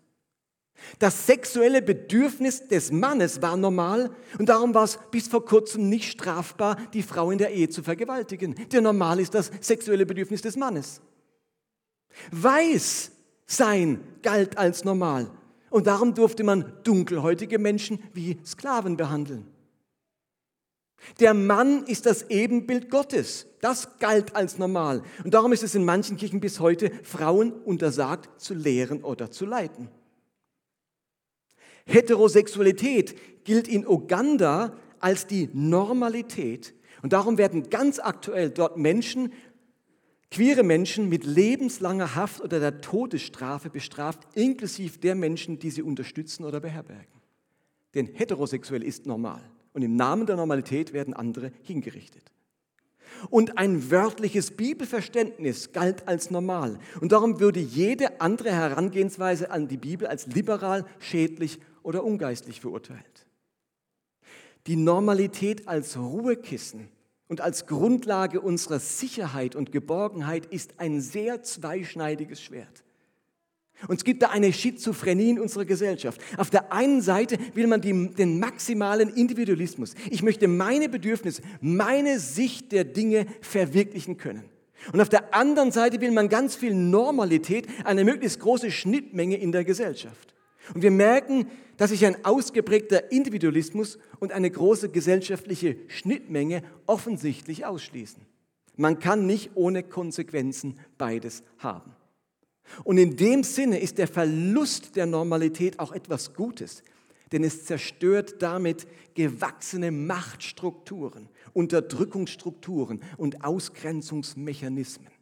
Das 1.01 1.27
sexuelle 1.27 1.83
Bedürfnis 1.83 2.69
des 2.69 2.93
Mannes 2.93 3.43
war 3.43 3.57
normal 3.57 4.13
und 4.39 4.49
darum 4.49 4.73
war 4.73 4.85
es 4.85 5.01
bis 5.11 5.27
vor 5.27 5.45
kurzem 5.45 5.89
nicht 5.89 6.13
strafbar, 6.13 6.77
die 6.93 7.03
Frau 7.03 7.33
in 7.33 7.39
der 7.39 7.51
Ehe 7.51 7.71
zu 7.71 7.83
vergewaltigen. 7.83 8.55
Denn 8.71 8.85
normal 8.85 9.19
ist 9.19 9.35
das 9.35 9.51
sexuelle 9.61 10.07
Bedürfnis 10.07 10.43
des 10.43 10.57
Mannes. 10.57 11.01
Weiß 12.31 13.16
sein 13.47 14.03
galt 14.23 14.59
als 14.59 14.85
normal. 14.85 15.31
Und 15.71 15.87
darum 15.87 16.15
durfte 16.15 16.45
man 16.45 16.73
dunkelhäutige 16.85 17.59
Menschen 17.59 17.99
wie 18.13 18.39
Sklaven 18.45 18.97
behandeln. 18.97 19.47
Der 21.21 21.35
Mann 21.35 21.85
ist 21.85 22.07
das 22.07 22.31
Ebenbild 22.31 22.91
Gottes. 22.91 23.47
Das 23.61 23.99
galt 23.99 24.35
als 24.35 24.59
normal. 24.59 25.03
Und 25.25 25.35
darum 25.35 25.53
ist 25.53 25.63
es 25.63 25.75
in 25.75 25.85
manchen 25.85 26.17
Kirchen 26.17 26.41
bis 26.41 26.61
heute 26.61 26.91
Frauen 27.03 27.53
untersagt 27.53 28.41
zu 28.41 28.55
lehren 28.55 29.03
oder 29.05 29.31
zu 29.31 29.47
leiten. 29.47 29.89
Heterosexualität 31.87 33.45
gilt 33.45 33.69
in 33.69 33.87
Uganda 33.87 34.77
als 34.99 35.27
die 35.27 35.49
Normalität. 35.53 36.75
Und 37.03 37.13
darum 37.13 37.39
werden 37.39 37.71
ganz 37.71 38.01
aktuell 38.01 38.51
dort 38.51 38.77
Menschen 38.77 39.33
queere 40.37 40.63
Menschen 40.63 41.09
mit 41.09 41.25
lebenslanger 41.25 42.15
Haft 42.15 42.43
oder 42.43 42.61
der 42.61 42.83
Todesstrafe 42.83 43.71
bestraft, 43.71 44.21
inklusive 44.35 44.99
der 44.99 45.15
Menschen, 45.15 45.59
die 45.59 45.71
sie 45.71 45.81
unterstützen 45.81 46.45
oder 46.45 46.61
beherbergen. 46.61 47.23
Denn 47.95 48.07
heterosexuell 48.13 48.83
ist 48.83 49.07
normal 49.07 49.41
und 49.73 49.81
im 49.81 49.97
Namen 49.97 50.27
der 50.27 50.37
Normalität 50.37 50.93
werden 50.93 51.15
andere 51.15 51.53
hingerichtet. 51.63 52.23
Und 53.31 53.57
ein 53.57 53.91
wörtliches 53.91 54.51
Bibelverständnis 54.51 55.73
galt 55.73 56.07
als 56.07 56.31
normal. 56.31 56.81
Und 57.01 57.13
darum 57.13 57.41
würde 57.41 57.61
jede 57.61 58.21
andere 58.21 58.53
Herangehensweise 58.53 59.51
an 59.51 59.69
die 59.69 59.79
Bibel 59.79 60.07
als 60.07 60.27
liberal, 60.27 60.85
schädlich 60.99 61.61
oder 61.83 62.05
ungeistlich 62.05 62.61
verurteilt. 62.61 63.27
Die 64.67 64.77
Normalität 64.77 65.67
als 65.67 65.97
Ruhekissen 65.97 66.91
und 67.29 67.41
als 67.41 67.67
Grundlage 67.67 68.41
unserer 68.41 68.79
Sicherheit 68.79 69.57
und 69.57 69.73
Geborgenheit 69.73 70.47
ist 70.47 70.79
ein 70.79 71.01
sehr 71.01 71.43
zweischneidiges 71.43 72.41
Schwert. 72.41 72.85
Und 73.89 73.97
es 73.97 74.05
gibt 74.05 74.23
da 74.23 74.31
eine 74.31 74.53
Schizophrenie 74.53 75.31
in 75.31 75.41
unserer 75.41 75.67
Gesellschaft. 75.67 76.21
Auf 76.39 76.49
der 76.49 76.73
einen 76.73 77.03
Seite 77.03 77.39
will 77.55 77.67
man 77.67 77.83
die, 77.83 78.11
den 78.11 78.39
maximalen 78.41 79.11
Individualismus. 79.15 79.95
Ich 80.11 80.23
möchte 80.23 80.49
meine 80.49 80.89
Bedürfnisse, 80.89 81.43
meine 81.61 82.19
Sicht 82.19 82.73
der 82.73 82.85
Dinge 82.85 83.27
verwirklichen 83.43 84.17
können. 84.17 84.45
Und 84.93 85.01
auf 85.01 85.09
der 85.09 85.35
anderen 85.35 85.73
Seite 85.73 86.01
will 86.01 86.13
man 86.13 86.29
ganz 86.29 86.55
viel 86.57 86.75
Normalität, 86.75 87.67
eine 87.85 88.05
möglichst 88.05 88.41
große 88.41 88.71
Schnittmenge 88.71 89.37
in 89.37 89.53
der 89.53 89.65
Gesellschaft. 89.65 90.35
Und 90.75 90.83
wir 90.83 90.91
merken, 90.91 91.49
dass 91.77 91.91
sich 91.91 92.07
ein 92.07 92.25
ausgeprägter 92.25 93.13
Individualismus 93.13 93.99
und 94.19 94.33
eine 94.33 94.51
große 94.51 94.89
gesellschaftliche 94.89 95.77
Schnittmenge 95.89 96.63
offensichtlich 96.87 97.67
ausschließen. 97.67 98.23
Man 98.77 98.99
kann 98.99 99.27
nicht 99.27 99.53
ohne 99.55 99.83
Konsequenzen 99.83 100.79
beides 100.99 101.43
haben. 101.59 101.93
Und 102.85 102.99
in 102.99 103.17
dem 103.17 103.43
Sinne 103.43 103.79
ist 103.79 103.99
der 103.99 104.09
Verlust 104.09 104.97
der 104.97 105.07
Normalität 105.07 105.79
auch 105.79 105.93
etwas 105.93 106.35
Gutes, 106.35 106.83
denn 107.33 107.45
es 107.45 107.65
zerstört 107.65 108.37
damit 108.41 108.87
gewachsene 109.15 109.91
Machtstrukturen, 109.91 111.29
Unterdrückungsstrukturen 111.53 113.03
und 113.17 113.45
Ausgrenzungsmechanismen. 113.45 115.16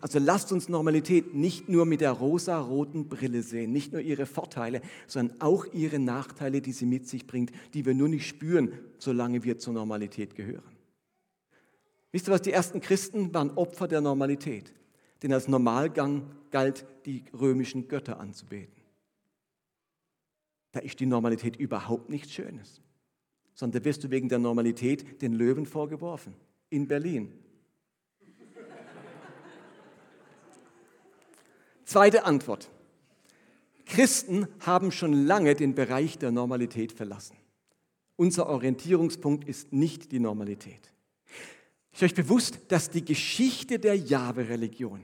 Also 0.00 0.18
lasst 0.18 0.52
uns 0.52 0.68
Normalität 0.68 1.34
nicht 1.34 1.68
nur 1.68 1.86
mit 1.86 2.00
der 2.00 2.12
rosa-roten 2.12 3.08
Brille 3.08 3.42
sehen, 3.42 3.72
nicht 3.72 3.92
nur 3.92 4.02
ihre 4.02 4.26
Vorteile, 4.26 4.82
sondern 5.06 5.40
auch 5.40 5.66
ihre 5.72 5.98
Nachteile, 5.98 6.60
die 6.60 6.72
sie 6.72 6.86
mit 6.86 7.08
sich 7.08 7.26
bringt, 7.26 7.52
die 7.74 7.86
wir 7.86 7.94
nur 7.94 8.08
nicht 8.08 8.26
spüren, 8.26 8.72
solange 8.98 9.44
wir 9.44 9.58
zur 9.58 9.72
Normalität 9.72 10.34
gehören. 10.34 10.76
Wisst 12.12 12.28
ihr 12.28 12.32
was, 12.32 12.42
die 12.42 12.52
ersten 12.52 12.80
Christen 12.80 13.32
waren 13.34 13.50
Opfer 13.50 13.88
der 13.88 14.00
Normalität, 14.00 14.72
denn 15.22 15.32
als 15.32 15.48
Normalgang 15.48 16.30
galt, 16.50 16.86
die 17.06 17.24
römischen 17.38 17.88
Götter 17.88 18.20
anzubeten. 18.20 18.82
Da 20.72 20.80
ist 20.80 21.00
die 21.00 21.06
Normalität 21.06 21.56
überhaupt 21.56 22.10
nichts 22.10 22.32
Schönes, 22.32 22.80
sondern 23.54 23.80
da 23.80 23.84
wirst 23.86 24.04
du 24.04 24.10
wegen 24.10 24.28
der 24.28 24.38
Normalität 24.38 25.22
den 25.22 25.32
Löwen 25.32 25.66
vorgeworfen 25.66 26.34
in 26.70 26.86
Berlin. 26.86 27.32
Zweite 31.88 32.26
Antwort. 32.26 32.68
Christen 33.86 34.46
haben 34.60 34.92
schon 34.92 35.24
lange 35.24 35.54
den 35.54 35.74
Bereich 35.74 36.18
der 36.18 36.30
Normalität 36.30 36.92
verlassen. 36.92 37.34
Unser 38.16 38.46
Orientierungspunkt 38.50 39.48
ist 39.48 39.72
nicht 39.72 40.12
die 40.12 40.18
Normalität. 40.18 40.92
Ist 41.90 42.02
euch 42.02 42.14
bewusst, 42.14 42.58
dass 42.68 42.90
die 42.90 43.06
Geschichte 43.06 43.78
der 43.78 43.94
Jahwe-Religion 43.94 45.00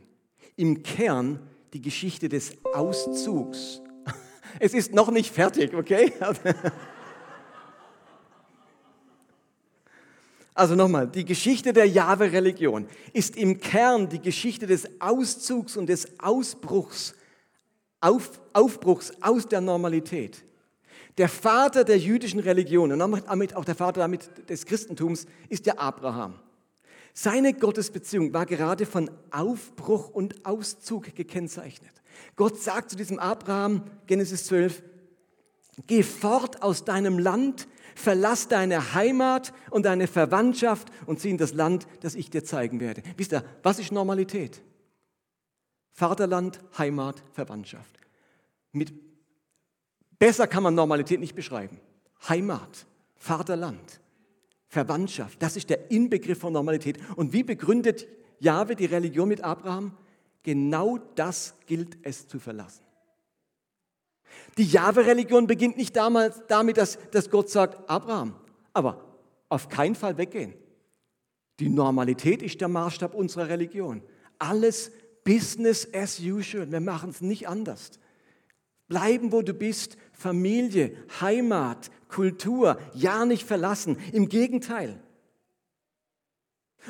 im 0.57 0.83
Kern 0.83 1.39
die 1.73 1.81
Geschichte 1.81 2.29
des 2.29 2.53
Auszugs. 2.75 3.81
Es 4.61 4.75
ist 4.75 4.93
noch 4.93 5.11
nicht 5.11 5.33
fertig, 5.33 5.73
okay? 5.73 6.13
Also 10.55 10.77
nochmal, 10.77 11.09
die 11.09 11.25
Geschichte 11.25 11.73
der 11.73 11.87
Jahwe-Religion 11.87 12.87
ist 13.13 13.37
im 13.37 13.59
Kern 13.59 14.09
die 14.09 14.21
Geschichte 14.21 14.69
des 14.69 14.89
Auszugs 15.01 15.77
und 15.77 15.89
des 15.89 16.21
Ausbruchs, 16.21 17.15
Auf, 18.01 18.41
Aufbruchs 18.53 19.13
aus 19.21 19.47
der 19.47 19.61
Normalität. 19.61 20.45
Der 21.19 21.29
Vater 21.29 21.85
der 21.85 21.99
jüdischen 21.99 22.41
Religion 22.41 22.93
und 22.93 22.99
damit 22.99 23.57
auch 23.57 23.65
der 23.65 23.75
Vater 23.75 24.01
damit 24.01 24.49
des 24.49 24.65
Christentums 24.65 25.27
ist 25.49 25.67
der 25.67 25.81
Abraham. 25.81 26.39
Seine 27.13 27.55
Gottesbeziehung 27.55 28.33
war 28.33 28.47
gerade 28.47 28.87
von 28.87 29.11
Aufbruch 29.31 30.09
und 30.09 30.45
Auszug 30.45 31.15
gekennzeichnet. 31.15 31.93
Gott 32.37 32.61
sagt 32.61 32.91
zu 32.91 32.97
diesem 32.97 33.21
Abraham, 33.21 33.83
Genesis 34.07 34.47
12, 34.47 34.83
geh 35.87 36.03
fort 36.03 36.63
aus 36.63 36.85
deinem 36.85 37.19
Land, 37.19 37.69
verlass 37.95 38.49
deine 38.49 38.95
Heimat 38.95 39.53
und 39.71 39.87
deine 39.87 40.07
Verwandtschaft 40.07 40.89
und 41.07 41.21
zieh 41.21 41.31
in 41.31 41.39
das 41.39 41.53
Land, 41.53 41.87
das 42.01 42.15
ich 42.15 42.31
dir 42.31 42.45
zeigen 42.45 42.81
werde. 42.81 43.03
Wisst 43.17 43.33
ihr, 43.33 43.45
was 43.63 43.79
ist 43.79 43.93
Normalität? 43.93 44.63
Vaterland, 45.93 46.59
Heimat, 46.77 47.23
Verwandtschaft. 47.33 47.99
Mit 48.73 48.93
besser 50.19 50.47
kann 50.47 50.63
man 50.63 50.75
Normalität 50.75 51.21
nicht 51.21 51.35
beschreiben. 51.35 51.81
Heimat, 52.29 52.87
Vaterland, 53.17 54.01
Verwandtschaft, 54.67 55.41
das 55.43 55.57
ist 55.57 55.71
der 55.71 55.91
Inbegriff 55.91 56.41
von 56.41 56.53
Normalität. 56.53 56.99
Und 57.17 57.33
wie 57.33 57.45
begründet 57.45 58.07
Jahwe 58.41 58.75
die 58.75 58.87
Religion 58.87 59.29
mit 59.29 59.43
Abraham? 59.43 59.97
Genau 60.43 60.99
das 61.15 61.55
gilt 61.67 61.97
es 62.03 62.29
zu 62.29 62.39
verlassen. 62.39 62.84
Die 64.59 64.65
Jahwe-Religion 64.65 65.47
beginnt 65.47 65.77
nicht 65.77 65.97
damals 65.97 66.43
damit, 66.49 66.77
dass, 66.77 66.99
dass 67.11 67.31
Gott 67.31 67.51
sagt, 67.51 67.89
Abraham, 67.89 68.35
aber 68.73 69.05
auf 69.49 69.69
keinen 69.69 69.95
Fall 69.95 70.17
weggehen. 70.19 70.55
Die 71.61 71.69
Normalität 71.69 72.43
ist 72.43 72.61
der 72.61 72.69
Maßstab 72.69 73.15
unserer 73.15 73.49
Religion. 73.49 74.03
Alles 74.39 74.91
Business 75.25 75.89
as 75.95 76.21
usual. 76.21 76.71
Wir 76.71 76.81
machen 76.81 77.11
es 77.11 77.21
nicht 77.21 77.49
anders. 77.49 77.93
Bleiben, 78.89 79.33
wo 79.33 79.43
du 79.43 79.55
bist. 79.55 79.97
Familie, 80.13 80.97
Heimat, 81.21 81.91
Kultur. 82.09 82.79
Ja, 82.95 83.25
nicht 83.25 83.45
verlassen. 83.45 83.97
Im 84.13 84.29
Gegenteil. 84.29 85.01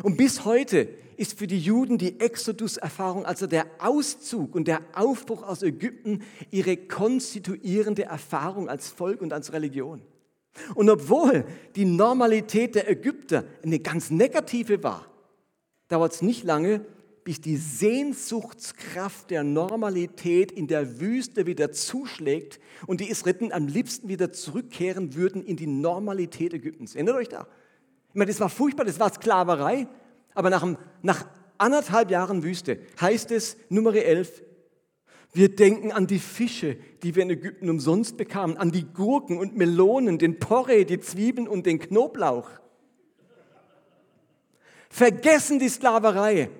Und 0.03 0.17
bis 0.17 0.45
heute 0.45 0.89
ist 1.17 1.39
für 1.39 1.47
die 1.47 1.59
Juden 1.59 1.99
die 1.99 2.21
Exodus-Erfahrung, 2.21 3.27
also 3.27 3.47
der 3.47 3.67
Auszug 3.79 4.55
und 4.55 4.69
der 4.69 4.81
Aufbruch 4.95 5.43
aus 5.43 5.63
Ägypten, 5.63 6.23
ihre 6.51 6.77
konstituierende 6.77 8.05
Erfahrung 8.05 8.69
als 8.69 8.89
Volk 8.89 9.23
und 9.23 9.33
als 9.33 9.53
Religion. 9.53 10.03
Und 10.75 10.89
obwohl 10.89 11.45
die 11.75 11.85
Normalität 11.85 12.75
der 12.75 12.89
Ägypter 12.89 13.45
eine 13.63 13.81
ganz 13.81 14.11
negative 14.11 14.83
war, 14.83 15.07
dauert 15.89 16.13
es 16.13 16.23
nicht 16.23 16.45
lange, 16.45 16.85
bis 17.25 17.41
die 17.41 17.57
Sehnsuchtskraft 17.57 19.31
der 19.31 19.43
Normalität 19.43 20.53
in 20.53 20.67
der 20.67 21.01
Wüste 21.01 21.47
wieder 21.47 21.73
zuschlägt 21.73 22.61
und 22.87 23.01
die 23.01 23.09
Israeliten 23.09 23.51
am 23.51 23.67
liebsten 23.67 24.09
wieder 24.09 24.31
zurückkehren 24.33 25.15
würden 25.15 25.43
in 25.43 25.57
die 25.57 25.67
Normalität 25.67 26.53
Ägyptens. 26.53 26.95
Erinnert 26.95 27.17
euch 27.17 27.29
da? 27.31 27.47
Ich 28.11 28.15
meine, 28.15 28.31
das 28.31 28.41
war 28.41 28.51
furchtbar, 28.51 28.85
das 28.85 29.01
war 29.01 29.13
Sklaverei, 29.13 29.89
aber 30.35 30.51
nach, 30.51 30.67
nach 31.03 31.27
anderthalb 31.59 32.11
Jahren 32.11 32.43
Wüste 32.43 32.79
heißt 33.01 33.31
es, 33.31 33.57
Nummer 33.69 33.95
11, 33.95 34.43
wir 35.33 35.55
denken 35.55 35.91
an 35.91 36.07
die 36.07 36.21
Fische, 36.21 36.77
die 37.03 37.17
wir 37.17 37.25
in 37.25 37.31
Ägypten 37.31 37.69
umsonst 37.69 38.17
bekamen, 38.17 38.57
an 38.57 38.71
die 38.71 38.85
Gurken 38.85 39.39
und 39.39 39.57
Melonen, 39.57 40.19
den 40.19 40.39
Porree, 40.39 40.85
die 40.85 41.01
Zwiebeln 41.01 41.49
und 41.49 41.67
den 41.67 41.81
Knoblauch. 41.81 42.51
Vergessen 44.89 45.59
die 45.59 45.69
Sklaverei. 45.69 46.51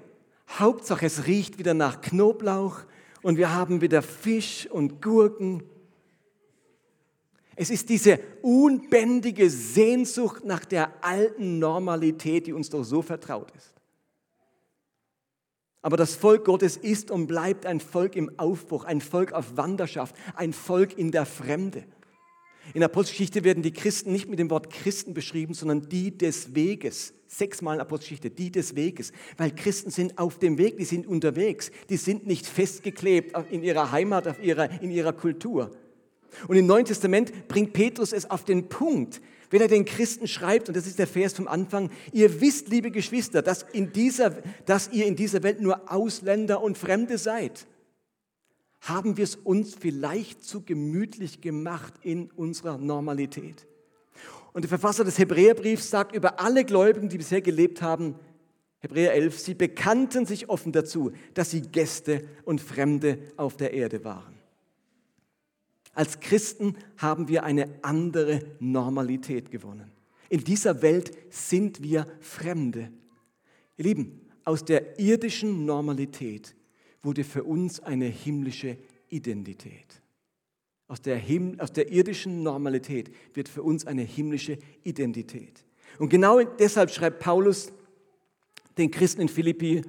Hauptsache, 0.49 1.07
es 1.07 1.27
riecht 1.27 1.59
wieder 1.59 1.73
nach 1.73 2.01
Knoblauch 2.01 2.81
und 3.23 3.39
wir 3.39 3.55
haben 3.55 3.81
wieder 3.81 4.03
Fisch 4.03 4.69
und 4.71 5.01
Gurken. 5.01 5.63
Es 7.57 7.71
ist 7.71 7.89
diese 7.89 8.19
unbändige 8.43 9.49
Sehnsucht 9.49 10.45
nach 10.45 10.65
der 10.65 10.93
alten 11.05 11.59
Normalität, 11.59 12.47
die 12.47 12.53
uns 12.53 12.71
doch 12.71 12.85
so 12.85 13.03
vertraut 13.03 13.53
ist. 13.57 13.75
Aber 15.83 15.99
das 15.99 16.15
Volk 16.15 16.47
Gottes 16.47 16.79
ist 16.79 17.11
und 17.11 17.27
bleibt 17.27 17.67
ein 17.67 17.79
Volk 17.79 18.17
im 18.17 18.39
Aufbruch, 18.39 18.85
ein 18.85 19.03
Volk 19.03 19.33
auf 19.33 19.59
Wanderschaft, 19.59 20.17
ein 20.35 20.55
Volk 20.55 20.97
in 20.97 21.11
der 21.11 21.27
Fremde. 21.27 21.85
In 22.73 22.81
der 22.81 22.87
Apostelgeschichte 22.87 23.45
werden 23.45 23.63
die 23.63 23.73
Christen 23.73 24.11
nicht 24.11 24.29
mit 24.29 24.39
dem 24.39 24.49
Wort 24.49 24.71
Christen 24.71 25.13
beschrieben, 25.13 25.53
sondern 25.53 25.87
die 25.89 26.17
des 26.17 26.55
Weges. 26.55 27.13
Sechsmal 27.27 27.75
in 27.75 27.79
der 27.79 27.87
Apostelgeschichte, 27.87 28.31
die 28.31 28.51
des 28.51 28.75
Weges. 28.75 29.13
Weil 29.37 29.55
Christen 29.55 29.91
sind 29.91 30.19
auf 30.19 30.39
dem 30.39 30.57
Weg, 30.57 30.79
die 30.79 30.87
sind 30.87 31.07
unterwegs. 31.07 31.71
Die 31.91 31.99
sind 31.99 32.27
nicht 32.27 32.47
festgeklebt 32.47 33.37
in 33.51 33.63
ihrer 33.63 33.93
Heimat, 33.93 34.27
auf 34.27 34.43
ihrer, 34.43 34.81
in 34.81 34.91
ihrer 34.91 35.13
Kultur. 35.13 35.71
Und 36.49 36.57
im 36.57 36.67
Neuen 36.67 36.85
Testament 36.85 37.49
bringt 37.49 37.73
Petrus 37.73 38.13
es 38.13 38.31
auf 38.31 38.45
den 38.45 38.69
Punkt, 38.69 39.21
wenn 39.51 39.61
er 39.61 39.69
den 39.69 39.85
Christen 39.85 40.27
schreibt, 40.27 40.69
und 40.69 40.77
das 40.77 40.87
ist 40.87 40.99
der 40.99 41.07
Vers 41.07 41.35
vom 41.35 41.47
Anfang, 41.49 41.91
ihr 42.13 42.41
wisst, 42.41 42.69
liebe 42.69 42.91
Geschwister, 42.91 43.43
dass, 43.43 43.63
in 43.63 43.93
dieser, 43.93 44.31
dass 44.67 44.91
ihr 44.93 45.07
in 45.07 45.17
dieser 45.17 45.43
Welt 45.43 45.61
nur 45.61 45.93
Ausländer 45.93 46.63
und 46.63 46.77
Fremde 46.77 47.19
seid. 47.19 47.67
Haben 48.81 49.17
wir 49.17 49.25
es 49.25 49.37
uns 49.37 49.75
vielleicht 49.75 50.43
zu 50.45 50.63
gemütlich 50.63 51.41
gemacht 51.41 51.95
in 52.03 52.31
unserer 52.33 52.79
Normalität? 52.79 53.67
Und 54.53 54.63
der 54.63 54.69
Verfasser 54.69 55.05
des 55.05 55.19
Hebräerbriefs 55.19 55.91
sagt 55.91 56.15
über 56.15 56.41
alle 56.41 56.65
Gläubigen, 56.65 57.09
die 57.09 57.19
bisher 57.19 57.41
gelebt 57.41 57.83
haben, 57.83 58.17
Hebräer 58.81 59.15
11, 59.15 59.39
sie 59.39 59.55
bekannten 59.55 60.27
sich 60.27 60.51
offen 60.51 60.71
dazu, 60.71 61.13
dass 61.33 61.51
sie 61.51 61.63
Gäste 61.63 62.29
und 62.45 62.61
Fremde 62.61 63.19
auf 63.37 63.57
der 63.57 63.73
Erde 63.73 64.05
waren. 64.05 64.35
Als 65.95 66.21
Christen 66.21 66.77
haben 66.97 67.29
wir 67.29 67.45
eine 67.45 67.69
andere 67.83 68.41
Normalität 68.59 69.51
gewonnen. 69.51 69.93
In 70.29 70.43
dieser 70.43 70.83
Welt 70.83 71.13
sind 71.31 71.83
wir 71.83 72.07
Fremde. 72.21 72.91
Ihr 73.77 73.85
Lieben, 73.85 74.21
aus 74.45 74.65
der 74.65 74.99
irdischen 74.99 75.65
Normalität 75.65 76.55
wurde 77.03 77.25
für 77.25 77.45
uns 77.45 77.81
eine 77.81 78.07
himmlische 78.07 78.77
Identität. 79.09 80.03
Aus 80.89 81.01
der, 81.01 81.17
Him 81.17 81.59
aus 81.61 81.73
der 81.73 81.91
irdischen 81.91 82.43
Normalität 82.43 83.11
wird 83.33 83.49
für 83.49 83.63
uns 83.63 83.87
eine 83.87 84.03
himmlische 84.03 84.59
Identität. 84.83 85.65
Und 85.99 86.09
genau 86.09 86.43
deshalb 86.43 86.91
schreibt 86.91 87.21
Paulus 87.21 87.73
den 88.77 88.91
Christen 88.91 89.23
in 89.23 89.29
Philippi, 89.29 89.83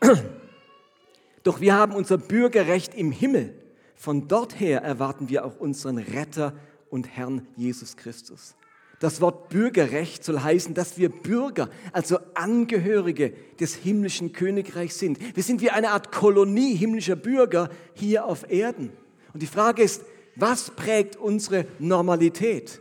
doch 1.42 1.60
wir 1.60 1.74
haben 1.74 1.94
unser 1.94 2.18
Bürgerrecht 2.18 2.94
im 2.94 3.12
Himmel 3.12 3.59
von 4.00 4.28
dort 4.28 4.58
her 4.58 4.80
erwarten 4.80 5.28
wir 5.28 5.44
auch 5.44 5.60
unseren 5.60 5.98
Retter 5.98 6.54
und 6.88 7.06
Herrn 7.06 7.46
Jesus 7.56 7.98
Christus. 7.98 8.56
Das 8.98 9.20
Wort 9.20 9.50
Bürgerrecht 9.50 10.24
soll 10.24 10.40
heißen, 10.40 10.72
dass 10.72 10.96
wir 10.96 11.10
Bürger, 11.10 11.68
also 11.92 12.18
Angehörige 12.32 13.34
des 13.60 13.74
himmlischen 13.74 14.32
Königreichs 14.32 14.98
sind. 14.98 15.36
Wir 15.36 15.42
sind 15.42 15.60
wie 15.60 15.68
eine 15.68 15.90
Art 15.90 16.12
Kolonie 16.12 16.74
himmlischer 16.74 17.14
Bürger 17.14 17.68
hier 17.92 18.24
auf 18.24 18.50
Erden. 18.50 18.90
Und 19.34 19.42
die 19.42 19.46
Frage 19.46 19.82
ist, 19.82 20.02
was 20.34 20.70
prägt 20.70 21.16
unsere 21.16 21.66
Normalität? 21.78 22.80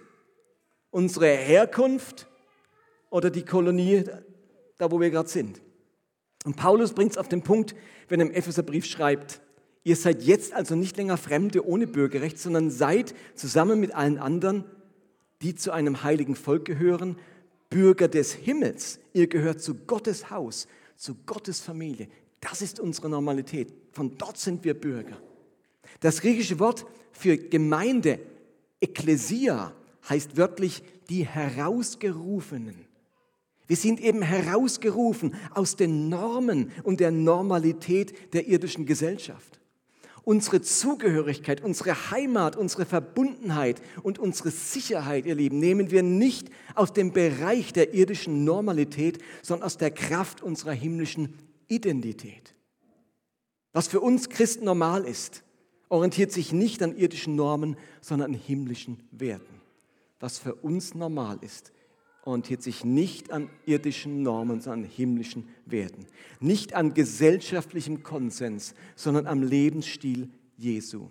Unsere 0.90 1.28
Herkunft 1.28 2.28
oder 3.10 3.30
die 3.30 3.44
Kolonie, 3.44 4.06
da 4.78 4.90
wo 4.90 5.02
wir 5.02 5.10
gerade 5.10 5.28
sind? 5.28 5.62
Und 6.46 6.56
Paulus 6.56 6.94
bringt 6.94 7.12
es 7.12 7.18
auf 7.18 7.28
den 7.28 7.42
Punkt, 7.42 7.76
wenn 8.08 8.22
er 8.22 8.28
im 8.28 8.32
Epheserbrief 8.32 8.86
schreibt, 8.86 9.42
Ihr 9.84 9.96
seid 9.96 10.24
jetzt 10.24 10.54
also 10.54 10.76
nicht 10.76 10.98
länger 10.98 11.18
Fremde 11.18 11.66
ohne 11.66 11.88
Bürgerrecht, 11.88 12.38
sondern 12.38 12.70
seid 12.70 13.16
zusammen 13.36 13.80
mit 13.80 13.94
allen 13.96 14.18
anderen, 14.18 14.66
die 15.42 15.56
zu 15.56 15.72
einem 15.72 16.04
heiligen 16.04 16.36
Volk 16.36 16.66
gehören, 16.66 17.18
Bürger 17.70 18.08
des 18.08 18.34
Himmels. 18.34 19.00
Ihr 19.14 19.28
gehört 19.28 19.62
zu 19.62 19.76
Gottes 19.76 20.30
Haus, 20.30 20.68
zu 20.98 21.16
Gottes 21.26 21.62
Familie. 21.62 22.10
Das 22.42 22.62
ist 22.62 22.80
unsere 22.80 23.10
Normalität. 23.10 23.74
Von 23.92 24.18
dort 24.18 24.38
sind 24.38 24.64
wir 24.64 24.74
Bürger. 24.74 25.18
Das 26.00 26.22
griechische 26.22 26.60
Wort 26.60 26.86
für 27.12 27.38
Gemeinde, 27.38 28.20
Ekklesia, 28.80 29.74
heißt 30.08 30.38
wörtlich 30.38 30.84
die 31.10 31.26
Herausgerufenen. 31.26 32.86
Wir 33.68 33.76
sind 33.76 34.02
eben 34.02 34.24
herausgerufen 34.24 35.36
aus 35.54 35.76
den 35.76 36.10
Normen 36.10 36.72
und 36.84 37.00
der 37.00 37.12
Normalität 37.12 38.34
der 38.34 38.48
irdischen 38.48 38.86
Gesellschaft. 38.86 39.59
Unsere 40.24 40.62
Zugehörigkeit, 40.62 41.64
unsere 41.64 42.12
Heimat, 42.12 42.56
unsere 42.56 42.86
Verbundenheit 42.86 43.82
und 44.04 44.20
unsere 44.20 44.52
Sicherheit, 44.52 45.26
ihr 45.26 45.36
Lieben, 45.36 45.60
nehmen 45.60 45.92
wir 45.92 46.04
nicht 46.04 46.50
aus 46.76 46.94
dem 46.94 47.12
Bereich 47.12 47.74
der 47.74 47.94
irdischen 47.94 48.44
Normalität, 48.44 49.20
sondern 49.42 49.66
aus 49.66 49.78
der 49.78 49.92
Kraft 49.92 50.42
unserer 50.42 50.74
himmlischen 50.74 51.36
Identität. 51.68 52.54
Was 53.74 53.88
für 53.88 54.02
uns 54.02 54.30
Christen 54.30 54.66
normal 54.66 55.06
ist, 55.06 55.44
orientiert 55.90 56.32
sich 56.32 56.54
nicht 56.54 56.82
an 56.84 56.96
irdischen 56.96 57.36
Normen, 57.36 57.78
sondern 58.02 58.34
an 58.34 58.40
himmlischen 58.40 59.04
Werten. 59.12 59.62
Was 60.20 60.38
für 60.38 60.56
uns 60.56 60.96
normal 60.96 61.40
ist, 61.42 61.72
orientiert 62.30 62.64
sich 62.64 62.86
nicht 62.86 63.32
an 63.32 63.50
irdischen 63.66 64.24
Normen, 64.24 64.62
sondern 64.62 64.86
an 64.86 64.90
himmlischen 64.90 65.50
Werten. 65.66 66.06
Nicht 66.40 66.74
an 66.74 66.94
gesellschaftlichem 66.94 68.04
Konsens, 68.04 68.74
sondern 68.96 69.28
am 69.28 69.44
Lebensstil 69.44 70.30
Jesu. 70.56 71.10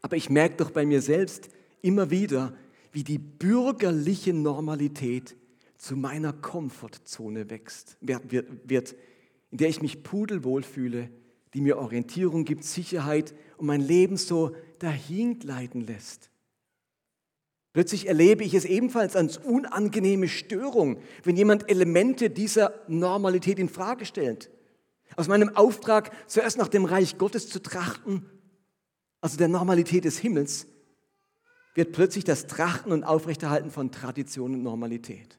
Aber 0.00 0.16
ich 0.16 0.30
merke 0.30 0.56
doch 0.56 0.70
bei 0.70 0.86
mir 0.86 1.02
selbst 1.02 1.50
immer 1.82 2.10
wieder, 2.10 2.56
wie 2.92 3.04
die 3.04 3.18
bürgerliche 3.18 4.32
Normalität 4.32 5.36
zu 5.76 5.96
meiner 5.96 6.32
Komfortzone 6.32 7.50
wächst, 7.50 7.96
wird, 8.00 8.22
wird, 8.64 8.96
in 9.50 9.58
der 9.58 9.68
ich 9.68 9.82
mich 9.82 10.02
pudelwohl 10.02 10.62
fühle, 10.62 11.10
die 11.54 11.60
mir 11.60 11.78
Orientierung 11.78 12.44
gibt, 12.44 12.64
Sicherheit 12.64 13.34
und 13.56 13.66
mein 13.66 13.80
Leben 13.80 14.16
so 14.16 14.54
dahin 14.78 15.38
gleiten 15.38 15.80
lässt. 15.80 16.30
Plötzlich 17.72 18.08
erlebe 18.08 18.44
ich 18.44 18.54
es 18.54 18.64
ebenfalls 18.64 19.14
als 19.14 19.36
unangenehme 19.36 20.28
Störung, 20.28 20.98
wenn 21.22 21.36
jemand 21.36 21.68
Elemente 21.70 22.30
dieser 22.30 22.72
Normalität 22.88 23.58
in 23.58 23.68
Frage 23.68 24.06
stellt. 24.06 24.50
Aus 25.16 25.28
meinem 25.28 25.54
Auftrag, 25.54 26.10
zuerst 26.26 26.58
nach 26.58 26.68
dem 26.68 26.84
Reich 26.84 27.18
Gottes 27.18 27.48
zu 27.48 27.60
trachten, 27.60 28.24
also 29.20 29.36
der 29.36 29.48
Normalität 29.48 30.04
des 30.04 30.18
Himmels, 30.18 30.66
wird 31.74 31.92
plötzlich 31.92 32.24
das 32.24 32.46
Trachten 32.46 32.90
und 32.90 33.04
Aufrechterhalten 33.04 33.70
von 33.70 33.92
Tradition 33.92 34.54
und 34.54 34.62
Normalität. 34.62 35.38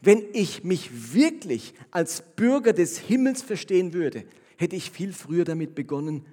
Wenn 0.00 0.24
ich 0.32 0.64
mich 0.64 1.14
wirklich 1.14 1.74
als 1.90 2.22
Bürger 2.36 2.72
des 2.72 2.98
Himmels 2.98 3.42
verstehen 3.42 3.92
würde, 3.92 4.24
hätte 4.56 4.76
ich 4.76 4.90
viel 4.90 5.12
früher 5.12 5.44
damit 5.44 5.74
begonnen, 5.74 6.26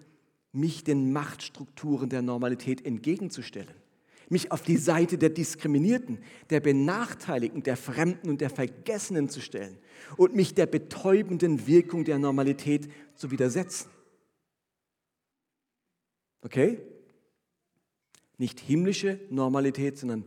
mich 0.52 0.84
den 0.84 1.12
Machtstrukturen 1.12 2.10
der 2.10 2.22
Normalität 2.22 2.86
entgegenzustellen 2.86 3.85
mich 4.30 4.52
auf 4.52 4.62
die 4.62 4.78
Seite 4.78 5.18
der 5.18 5.30
Diskriminierten, 5.30 6.20
der 6.50 6.60
Benachteiligten, 6.60 7.64
der 7.64 7.78
Fremden 7.78 8.30
und 8.30 8.42
der 8.42 8.50
Vergessenen 8.50 9.30
zu 9.30 9.42
stellen 9.42 9.78
und 10.18 10.36
mich 10.36 10.54
der 10.54 10.66
betäubenden 10.66 11.68
Wirkung 11.68 12.04
der 12.04 12.20
Normalität 12.20 12.90
zu 13.16 13.32
widersetzen. 13.32 13.90
Okay? 16.42 16.80
Nicht 18.38 18.60
himmlische 18.60 19.20
Normalität, 19.30 19.98
sondern 19.98 20.26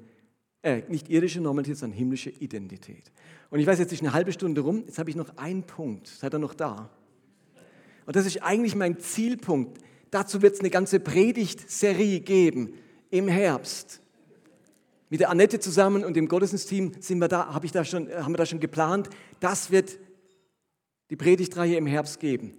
äh, 0.63 0.83
nicht 0.89 1.09
irdische 1.09 1.41
Normalität, 1.41 1.77
sondern 1.77 1.99
himmlische 1.99 2.31
Identität. 2.31 3.13
Und 3.51 3.61
ich 3.61 3.67
weiß, 3.67 3.79
jetzt 3.79 3.93
ist 3.93 4.03
eine 4.03 4.13
halbe 4.13 4.33
Stunde 4.33 4.61
rum, 4.61 4.85
jetzt 4.87 4.99
habe 4.99 5.11
ich 5.11 5.17
noch 5.17 5.37
einen 5.37 5.63
Punkt. 5.63 6.07
Seid 6.07 6.35
ihr 6.35 6.39
noch 6.39 6.55
da? 6.55 6.91
Und 8.07 8.17
das 8.17 8.27
ist 8.27 8.43
eigentlich 8.43 8.75
mein 8.75 8.99
Zielpunkt. 8.99 9.79
Dazu 10.11 10.41
wird 10.41 10.55
es 10.55 10.61
eine 10.61 10.71
ganze 10.71 11.01
Predigtserie 11.01 12.21
geben 12.21 12.73
im 13.11 13.29
Herbst. 13.29 14.01
Mit 15.11 15.21
der 15.21 15.31
Annette 15.31 15.59
zusammen 15.59 16.05
und 16.05 16.15
dem 16.15 16.29
Gottesdienstteam 16.29 16.93
sind 17.01 17.19
wir 17.19 17.29
da, 17.29 17.55
hab 17.55 17.65
ich 17.65 17.73
da 17.73 17.85
schon, 17.85 18.11
haben 18.13 18.33
wir 18.33 18.37
da 18.37 18.47
schon 18.47 18.61
geplant. 18.61 19.09
Das 19.41 19.71
wird 19.71 19.99
die 21.11 21.17
Predigtreihe 21.17 21.77
im 21.77 21.87
Herbst 21.87 22.21
geben. 22.21 22.59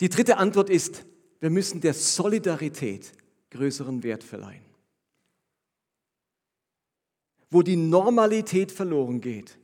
Die 0.00 0.08
dritte 0.08 0.38
Antwort 0.38 0.70
ist, 0.70 1.04
wir 1.40 1.50
müssen 1.50 1.80
der 1.80 1.94
Solidarität 1.94 3.12
größeren 3.50 4.02
Wert 4.02 4.24
verleihen. 4.24 4.64
Wo 7.50 7.62
die 7.62 7.76
Normalität 7.76 8.72
verloren 8.72 9.20
geht, 9.20 9.58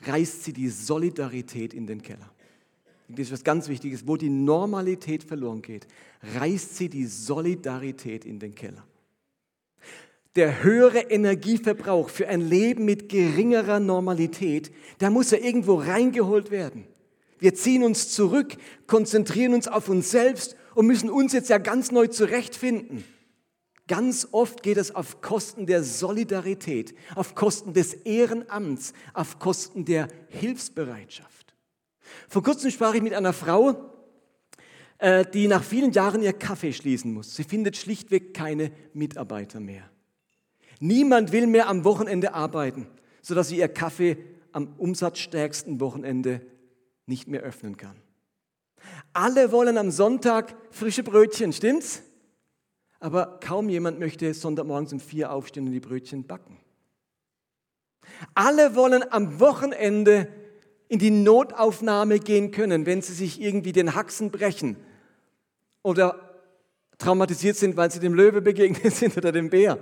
reißt 0.00 0.44
sie 0.44 0.52
die 0.52 0.68
Solidarität 0.68 1.74
in 1.74 1.86
den 1.86 2.02
Keller. 2.02 2.33
Das 3.08 3.26
ist 3.26 3.32
was 3.32 3.44
ganz 3.44 3.68
Wichtiges. 3.68 4.06
Wo 4.06 4.16
die 4.16 4.30
Normalität 4.30 5.24
verloren 5.24 5.62
geht, 5.62 5.86
reißt 6.34 6.76
sie 6.76 6.88
die 6.88 7.06
Solidarität 7.06 8.24
in 8.24 8.38
den 8.38 8.54
Keller. 8.54 8.84
Der 10.36 10.64
höhere 10.64 10.98
Energieverbrauch 10.98 12.08
für 12.08 12.28
ein 12.28 12.40
Leben 12.40 12.84
mit 12.84 13.08
geringerer 13.08 13.78
Normalität, 13.78 14.72
da 14.98 15.10
muss 15.10 15.30
ja 15.30 15.38
irgendwo 15.38 15.74
reingeholt 15.74 16.50
werden. 16.50 16.86
Wir 17.38 17.54
ziehen 17.54 17.84
uns 17.84 18.10
zurück, 18.10 18.56
konzentrieren 18.86 19.54
uns 19.54 19.68
auf 19.68 19.88
uns 19.88 20.10
selbst 20.10 20.56
und 20.74 20.86
müssen 20.86 21.10
uns 21.10 21.32
jetzt 21.32 21.50
ja 21.50 21.58
ganz 21.58 21.92
neu 21.92 22.08
zurechtfinden. 22.08 23.04
Ganz 23.86 24.28
oft 24.32 24.62
geht 24.62 24.78
es 24.78 24.94
auf 24.94 25.20
Kosten 25.20 25.66
der 25.66 25.84
Solidarität, 25.84 26.94
auf 27.14 27.34
Kosten 27.34 27.74
des 27.74 27.92
Ehrenamts, 27.92 28.94
auf 29.12 29.38
Kosten 29.38 29.84
der 29.84 30.08
Hilfsbereitschaft. 30.28 31.43
Vor 32.28 32.42
kurzem 32.42 32.70
sprach 32.70 32.94
ich 32.94 33.02
mit 33.02 33.14
einer 33.14 33.32
Frau, 33.32 33.92
äh, 34.98 35.24
die 35.32 35.48
nach 35.48 35.62
vielen 35.62 35.92
Jahren 35.92 36.22
ihr 36.22 36.32
Kaffee 36.32 36.72
schließen 36.72 37.12
muss. 37.12 37.34
Sie 37.34 37.44
findet 37.44 37.76
schlichtweg 37.76 38.34
keine 38.34 38.70
Mitarbeiter 38.92 39.60
mehr. 39.60 39.88
Niemand 40.80 41.32
will 41.32 41.46
mehr 41.46 41.68
am 41.68 41.84
Wochenende 41.84 42.34
arbeiten, 42.34 42.86
sodass 43.22 43.48
sie 43.48 43.58
ihr 43.58 43.68
Kaffee 43.68 44.18
am 44.52 44.74
umsatzstärksten 44.78 45.80
Wochenende 45.80 46.40
nicht 47.06 47.28
mehr 47.28 47.42
öffnen 47.42 47.76
kann. 47.76 47.96
Alle 49.12 49.52
wollen 49.52 49.78
am 49.78 49.90
Sonntag 49.90 50.56
frische 50.70 51.02
Brötchen, 51.02 51.52
stimmt's? 51.52 52.02
Aber 53.00 53.38
kaum 53.40 53.68
jemand 53.68 53.98
möchte 53.98 54.32
Sonntagmorgens 54.32 54.92
um 54.92 55.00
vier 55.00 55.32
aufstehen 55.32 55.66
und 55.66 55.72
die 55.72 55.80
Brötchen 55.80 56.26
backen. 56.26 56.58
Alle 58.34 58.74
wollen 58.74 59.04
am 59.10 59.40
Wochenende 59.40 60.28
in 60.94 61.00
die 61.00 61.10
Notaufnahme 61.10 62.20
gehen 62.20 62.52
können, 62.52 62.86
wenn 62.86 63.02
sie 63.02 63.14
sich 63.14 63.40
irgendwie 63.40 63.72
den 63.72 63.96
Haxen 63.96 64.30
brechen 64.30 64.76
oder 65.82 66.38
traumatisiert 66.98 67.56
sind, 67.56 67.76
weil 67.76 67.90
sie 67.90 67.98
dem 67.98 68.14
Löwe 68.14 68.40
begegnet 68.40 68.94
sind 68.94 69.16
oder 69.16 69.32
dem 69.32 69.50
Bär. 69.50 69.78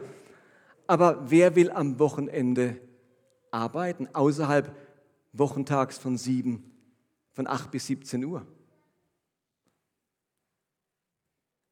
Aber 0.86 1.22
wer 1.28 1.54
will 1.54 1.70
am 1.70 1.98
Wochenende 1.98 2.78
arbeiten, 3.50 4.08
außerhalb 4.14 4.74
wochentags 5.34 5.98
von 5.98 6.16
sieben, 6.16 6.72
von 7.34 7.46
acht 7.46 7.70
bis 7.70 7.88
17 7.88 8.24
Uhr? 8.24 8.46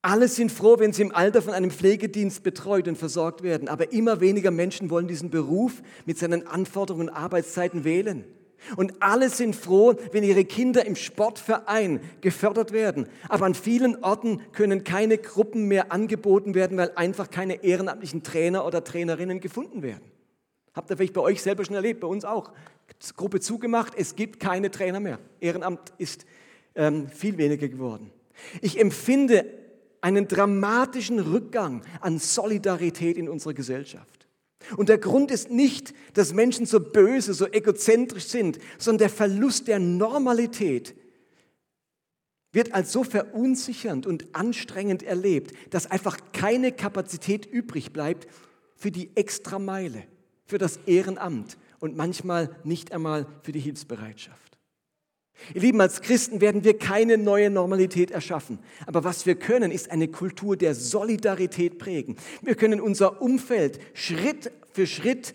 Alle 0.03 0.29
sind 0.29 0.53
froh, 0.53 0.79
wenn 0.79 0.92
sie 0.92 1.00
im 1.00 1.14
Alter 1.14 1.40
von 1.40 1.55
einem 1.55 1.70
Pflegedienst 1.70 2.42
betreut 2.42 2.88
und 2.88 2.98
versorgt 2.98 3.42
werden, 3.42 3.68
aber 3.68 3.90
immer 3.90 4.20
weniger 4.20 4.50
Menschen 4.50 4.90
wollen 4.90 5.09
diesen 5.09 5.31
Beruf 5.31 5.81
mit 6.05 6.18
seinen 6.18 6.46
Anforderungen 6.46 7.09
und 7.09 7.14
Arbeitszeiten 7.14 7.85
wählen. 7.85 8.26
Und 8.77 8.94
alle 9.01 9.31
sind 9.31 9.57
froh, 9.57 9.94
wenn 10.12 10.23
ihre 10.23 10.44
Kinder 10.44 10.85
im 10.87 10.96
Sportverein 10.96 12.01
gefördert 12.20 12.73
werden. 12.73 13.09
Aber 13.29 13.46
an 13.46 13.55
vielen 13.55 14.03
Orten 14.03 14.42
können 14.53 14.85
keine 14.85 15.18
Gruppen 15.18 15.66
mehr 15.66 15.92
angeboten 15.92 16.55
werden, 16.55 16.77
weil 16.77 16.92
einfach 16.94 17.31
keine 17.31 17.64
ehrenamtlichen 17.64 18.23
Trainer 18.23 18.66
oder 18.66 18.85
Trainerinnen 18.85 19.40
gefunden 19.40 19.83
werden. 19.83 20.05
Habt 20.75 20.90
ihr 20.90 20.96
vielleicht 20.96 21.14
bei 21.14 21.20
euch 21.20 21.42
selber 21.42 21.64
schon 21.64 21.75
erlebt, 21.75 22.01
bei 22.01 22.07
uns 22.07 22.25
auch. 22.25 22.53
Gruppe 23.16 23.40
zugemacht, 23.40 23.94
es 23.96 24.14
gibt 24.14 24.40
keine 24.40 24.70
Trainer 24.70 25.01
mehr. 25.01 25.18
Ehrenamt 25.40 25.92
ist 25.99 26.27
ähm, 26.75 27.09
viel 27.09 27.38
weniger 27.38 27.68
geworden. 27.68 28.12
Ich 28.61 28.81
empfinde 28.81 29.46
einen 30.01 30.29
dramatischen 30.29 31.18
Rückgang 31.18 31.82
an 32.01 32.18
Solidarität 32.18 33.16
in 33.16 33.28
unserer 33.28 33.55
Gesellschaft. 33.55 34.20
Und 34.77 34.89
der 34.89 34.99
Grund 34.99 35.31
ist 35.31 35.51
nicht, 35.51 35.95
dass 36.14 36.33
Menschen 36.33 36.66
so 36.66 36.81
böse, 36.81 37.35
so 37.35 37.47
egozentrisch 37.47 38.27
sind, 38.27 38.59
sondern 38.79 38.99
der 38.99 39.11
Verlust 39.11 39.68
der 39.68 39.79
Normalität 39.79 40.95
wird 42.53 42.75
als 42.75 42.93
so 42.93 43.05
verunsichernd 43.05 44.07
und 44.07 44.35
anstrengend 44.35 45.03
erlebt, 45.03 45.53
dass 45.71 45.91
einfach 45.91 46.18
keine 46.33 46.73
Kapazität 46.73 47.47
übrig 47.47 47.93
bleibt 47.93 48.27
für 48.77 48.91
die 48.91 49.11
Extrameile, 49.14 50.05
für 50.47 50.59
das 50.59 50.81
Ehrenamt 50.87 51.57
und 51.79 51.97
manchmal 51.97 52.57
nicht 52.64 52.93
einmal 52.93 53.27
für 53.43 53.53
die 53.53 53.61
Hilfsbereitschaft. 53.61 54.51
Ihr 55.55 55.62
Lieben, 55.62 55.81
als 55.81 56.03
Christen 56.03 56.41
werden 56.41 56.64
wir 56.64 56.79
keine 56.79 57.16
neue 57.16 57.51
Normalität 57.51 58.11
erschaffen. 58.11 58.59
Aber 58.87 59.05
was 59.05 59.25
wir 59.25 59.37
können, 59.37 59.71
ist 59.71 59.91
eine 59.91 60.09
Kultur 60.09 60.57
der 60.57 60.75
Solidarität 60.75 61.79
prägen. 61.79 62.16
Wir 62.43 62.55
können 62.55 62.81
unser 62.81 63.23
Umfeld 63.23 63.81
Schritt 63.95 64.53
für 64.73 64.87
Schritt 64.87 65.35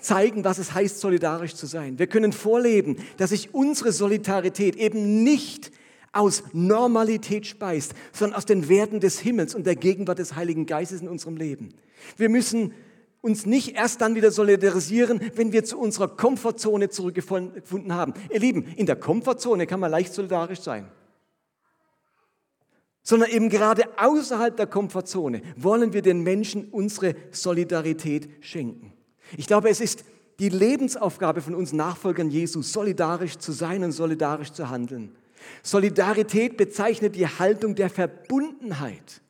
zeigen, 0.00 0.44
was 0.44 0.58
es 0.58 0.74
heißt, 0.74 1.00
solidarisch 1.00 1.54
zu 1.54 1.66
sein. 1.66 1.98
Wir 1.98 2.06
können 2.06 2.32
vorleben, 2.32 2.96
dass 3.16 3.30
sich 3.30 3.54
unsere 3.54 3.92
Solidarität 3.92 4.76
eben 4.76 5.22
nicht 5.22 5.70
aus 6.12 6.42
Normalität 6.52 7.46
speist, 7.46 7.94
sondern 8.12 8.36
aus 8.36 8.46
den 8.46 8.68
Werten 8.68 9.00
des 9.00 9.20
Himmels 9.20 9.54
und 9.54 9.66
der 9.66 9.76
Gegenwart 9.76 10.18
des 10.18 10.34
Heiligen 10.36 10.66
Geistes 10.66 11.02
in 11.02 11.08
unserem 11.08 11.36
Leben. 11.36 11.74
Wir 12.16 12.28
müssen 12.28 12.72
uns 13.20 13.46
nicht 13.46 13.76
erst 13.76 14.00
dann 14.00 14.14
wieder 14.14 14.30
solidarisieren, 14.30 15.20
wenn 15.34 15.52
wir 15.52 15.64
zu 15.64 15.78
unserer 15.78 16.08
Komfortzone 16.08 16.88
zurückgefunden 16.88 17.92
haben. 17.92 18.14
Ihr 18.32 18.40
Lieben, 18.40 18.64
in 18.76 18.86
der 18.86 18.96
Komfortzone 18.96 19.66
kann 19.66 19.80
man 19.80 19.90
leicht 19.90 20.14
solidarisch 20.14 20.60
sein. 20.60 20.88
Sondern 23.08 23.30
eben 23.30 23.48
gerade 23.48 23.84
außerhalb 23.96 24.54
der 24.54 24.66
Komfortzone 24.66 25.40
wollen 25.56 25.94
wir 25.94 26.02
den 26.02 26.20
Menschen 26.20 26.68
unsere 26.68 27.16
Solidarität 27.30 28.28
schenken. 28.44 28.92
Ich 29.38 29.46
glaube, 29.46 29.70
es 29.70 29.80
ist 29.80 30.04
die 30.38 30.50
Lebensaufgabe 30.50 31.40
von 31.40 31.54
uns 31.54 31.72
Nachfolgern 31.72 32.28
Jesus, 32.28 32.70
solidarisch 32.70 33.38
zu 33.38 33.52
sein 33.52 33.82
und 33.82 33.92
solidarisch 33.92 34.52
zu 34.52 34.68
handeln. 34.68 35.16
Solidarität 35.62 36.58
bezeichnet 36.58 37.16
die 37.16 37.26
Haltung 37.26 37.74
der 37.74 37.88
Verbundenheit 37.88 39.22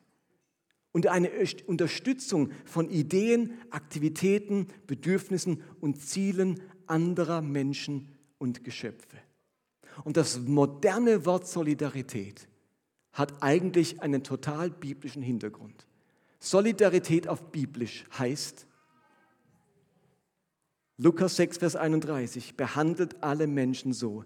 und 0.91 1.07
eine 1.07 1.31
Unterstützung 1.65 2.51
von 2.65 2.89
Ideen, 2.89 3.53
Aktivitäten, 3.69 4.67
Bedürfnissen 4.87 5.63
und 5.79 6.01
Zielen 6.01 6.59
anderer 6.85 7.41
Menschen 7.41 8.09
und 8.39 8.65
Geschöpfe. 8.65 9.19
Und 10.03 10.17
das 10.17 10.37
moderne 10.37 11.25
Wort 11.25 11.47
Solidarität 11.47 12.48
hat 13.13 13.41
eigentlich 13.41 14.01
einen 14.01 14.23
total 14.23 14.69
biblischen 14.69 15.21
Hintergrund. 15.21 15.87
Solidarität 16.39 17.27
auf 17.27 17.51
biblisch 17.51 18.05
heißt, 18.17 18.65
Lukas 20.97 21.37
6, 21.37 21.59
Vers 21.59 21.75
31, 21.75 22.55
behandelt 22.55 23.23
alle 23.23 23.47
Menschen 23.47 23.93
so, 23.93 24.25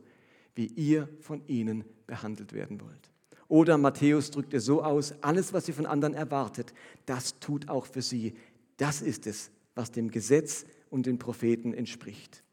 wie 0.55 0.65
ihr 0.65 1.07
von 1.21 1.45
ihnen 1.47 1.84
behandelt 2.07 2.53
werden 2.53 2.81
wollt. 2.81 3.11
Oder 3.47 3.77
Matthäus 3.77 4.31
drückt 4.31 4.53
es 4.55 4.65
so 4.65 4.84
aus, 4.84 5.13
alles, 5.21 5.53
was 5.53 5.67
ihr 5.67 5.75
von 5.75 5.86
anderen 5.86 6.15
erwartet, 6.15 6.73
das 7.05 7.39
tut 7.39 7.69
auch 7.69 7.86
für 7.86 8.01
sie. 8.01 8.34
Das 8.77 9.01
ist 9.01 9.27
es, 9.27 9.51
was 9.75 9.91
dem 9.91 10.09
Gesetz 10.09 10.65
und 10.89 11.05
den 11.05 11.19
Propheten 11.19 11.73
entspricht. 11.73 12.43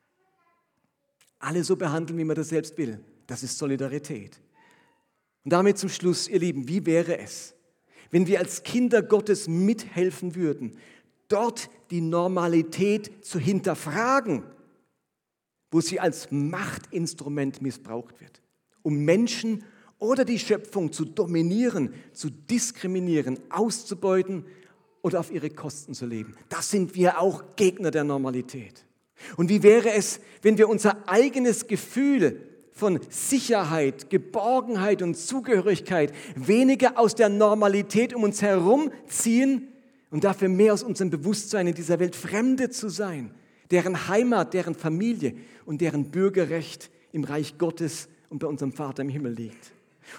Alle 1.38 1.64
so 1.64 1.76
behandeln, 1.76 2.18
wie 2.18 2.24
man 2.24 2.36
das 2.36 2.50
selbst 2.50 2.76
will. 2.76 3.00
Das 3.26 3.42
ist 3.42 3.56
Solidarität. 3.56 4.38
Und 5.44 5.52
damit 5.52 5.78
zum 5.78 5.88
Schluss, 5.88 6.28
ihr 6.28 6.38
Lieben, 6.38 6.68
wie 6.68 6.84
wäre 6.86 7.18
es, 7.18 7.54
wenn 8.10 8.26
wir 8.26 8.40
als 8.40 8.62
Kinder 8.62 9.02
Gottes 9.02 9.48
mithelfen 9.48 10.34
würden, 10.34 10.76
dort 11.28 11.70
die 11.90 12.00
Normalität 12.00 13.24
zu 13.24 13.38
hinterfragen, 13.38 14.42
wo 15.70 15.80
sie 15.80 16.00
als 16.00 16.30
Machtinstrument 16.30 17.62
missbraucht 17.62 18.20
wird, 18.20 18.42
um 18.82 19.04
Menschen 19.04 19.64
oder 19.98 20.24
die 20.24 20.38
Schöpfung 20.38 20.92
zu 20.92 21.04
dominieren, 21.04 21.94
zu 22.12 22.30
diskriminieren, 22.30 23.38
auszubeuten 23.50 24.44
oder 25.02 25.20
auf 25.20 25.30
ihre 25.30 25.50
Kosten 25.50 25.94
zu 25.94 26.06
leben. 26.06 26.34
Das 26.48 26.70
sind 26.70 26.94
wir 26.94 27.20
auch 27.20 27.56
Gegner 27.56 27.90
der 27.90 28.04
Normalität. 28.04 28.84
Und 29.36 29.48
wie 29.48 29.62
wäre 29.62 29.92
es, 29.92 30.20
wenn 30.42 30.58
wir 30.58 30.68
unser 30.68 31.08
eigenes 31.08 31.66
Gefühl 31.66 32.49
von 32.80 32.98
Sicherheit, 33.10 34.08
Geborgenheit 34.08 35.02
und 35.02 35.14
Zugehörigkeit 35.14 36.14
weniger 36.34 36.98
aus 36.98 37.14
der 37.14 37.28
Normalität 37.28 38.14
um 38.14 38.22
uns 38.22 38.40
herum 38.40 38.90
ziehen 39.06 39.68
und 40.10 40.24
dafür 40.24 40.48
mehr 40.48 40.72
aus 40.72 40.82
unserem 40.82 41.10
Bewusstsein 41.10 41.66
in 41.66 41.74
dieser 41.74 42.00
Welt 42.00 42.16
Fremde 42.16 42.70
zu 42.70 42.88
sein, 42.88 43.32
deren 43.70 44.08
Heimat, 44.08 44.54
deren 44.54 44.74
Familie 44.74 45.34
und 45.66 45.82
deren 45.82 46.10
Bürgerrecht 46.10 46.90
im 47.12 47.24
Reich 47.24 47.58
Gottes 47.58 48.08
und 48.30 48.38
bei 48.38 48.46
unserem 48.46 48.72
Vater 48.72 49.02
im 49.02 49.10
Himmel 49.10 49.34
liegt. 49.34 49.72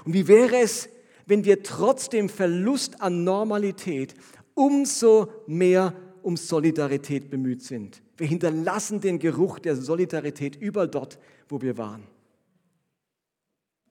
Und 0.05 0.13
wie 0.13 0.27
wäre 0.27 0.57
es, 0.57 0.87
wenn 1.25 1.43
wir 1.43 1.63
trotz 1.63 2.09
dem 2.09 2.29
Verlust 2.29 3.01
an 3.01 3.23
Normalität 3.23 4.13
umso 4.53 5.29
mehr 5.47 5.95
um 6.21 6.37
Solidarität 6.37 7.31
bemüht 7.31 7.63
sind? 7.63 8.03
Wir 8.17 8.27
hinterlassen 8.27 9.01
den 9.01 9.17
Geruch 9.17 9.57
der 9.57 9.75
Solidarität 9.75 10.55
überall 10.57 10.89
dort, 10.89 11.17
wo 11.49 11.59
wir 11.59 11.79
waren. 11.79 12.03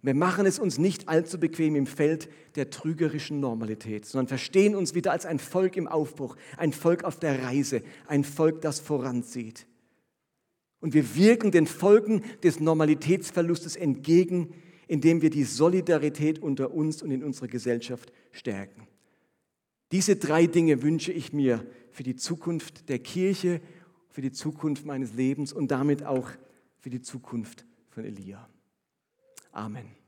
Wir 0.03 0.15
machen 0.15 0.47
es 0.47 0.59
uns 0.59 0.79
nicht 0.79 1.09
allzu 1.09 1.39
bequem 1.39 1.77
im 1.77 1.87
Feld 1.87 2.31
der 2.55 2.71
trügerischen 2.71 3.39
Normalität, 3.41 4.07
sondern 4.07 4.29
verstehen 4.29 4.75
uns 4.75 4.95
wieder 4.95 5.13
als 5.13 5.27
ein 5.27 5.39
Volk 5.39 5.77
im 5.77 5.87
Aufbruch, 5.87 6.37
ein 6.57 6.73
Volk 6.73 7.05
auf 7.05 7.19
der 7.19 7.43
Reise, 7.43 7.83
ein 8.07 8.25
Volk, 8.25 8.63
das 8.63 8.81
voranzieht. 8.81 9.67
Und 10.81 10.95
wir 10.95 11.15
wirken 11.15 11.51
den 11.51 11.67
Folgen 11.67 12.25
des 12.43 12.61
Normalitätsverlustes 12.61 13.77
entgegen, 13.77 14.55
indem 14.89 15.21
wir 15.21 15.29
die 15.29 15.45
Solidarität 15.45 16.39
unter 16.39 16.73
uns 16.73 17.03
und 17.03 17.11
in 17.11 17.23
unserer 17.23 17.49
Gesellschaft 17.49 18.11
stärken. 18.33 18.89
Diese 19.93 20.17
drei 20.17 20.47
Dinge 20.47 20.83
wünsche 20.83 21.13
ich 21.13 21.33
mir 21.33 21.67
für 21.91 22.05
die 22.05 22.17
Zukunft 22.17 22.89
der 22.89 23.01
Kirche, 23.01 23.61
für 24.09 24.23
die 24.23 24.33
Zukunft 24.33 24.87
meines 24.87 25.13
Lebens 25.13 25.53
und 25.53 25.71
damit 25.71 26.05
auch 26.05 26.31
für 26.79 26.91
die 26.91 27.03
Zukunft 27.03 27.67
von 27.91 28.05
Elia. 28.05 28.49
Amen. 29.55 30.00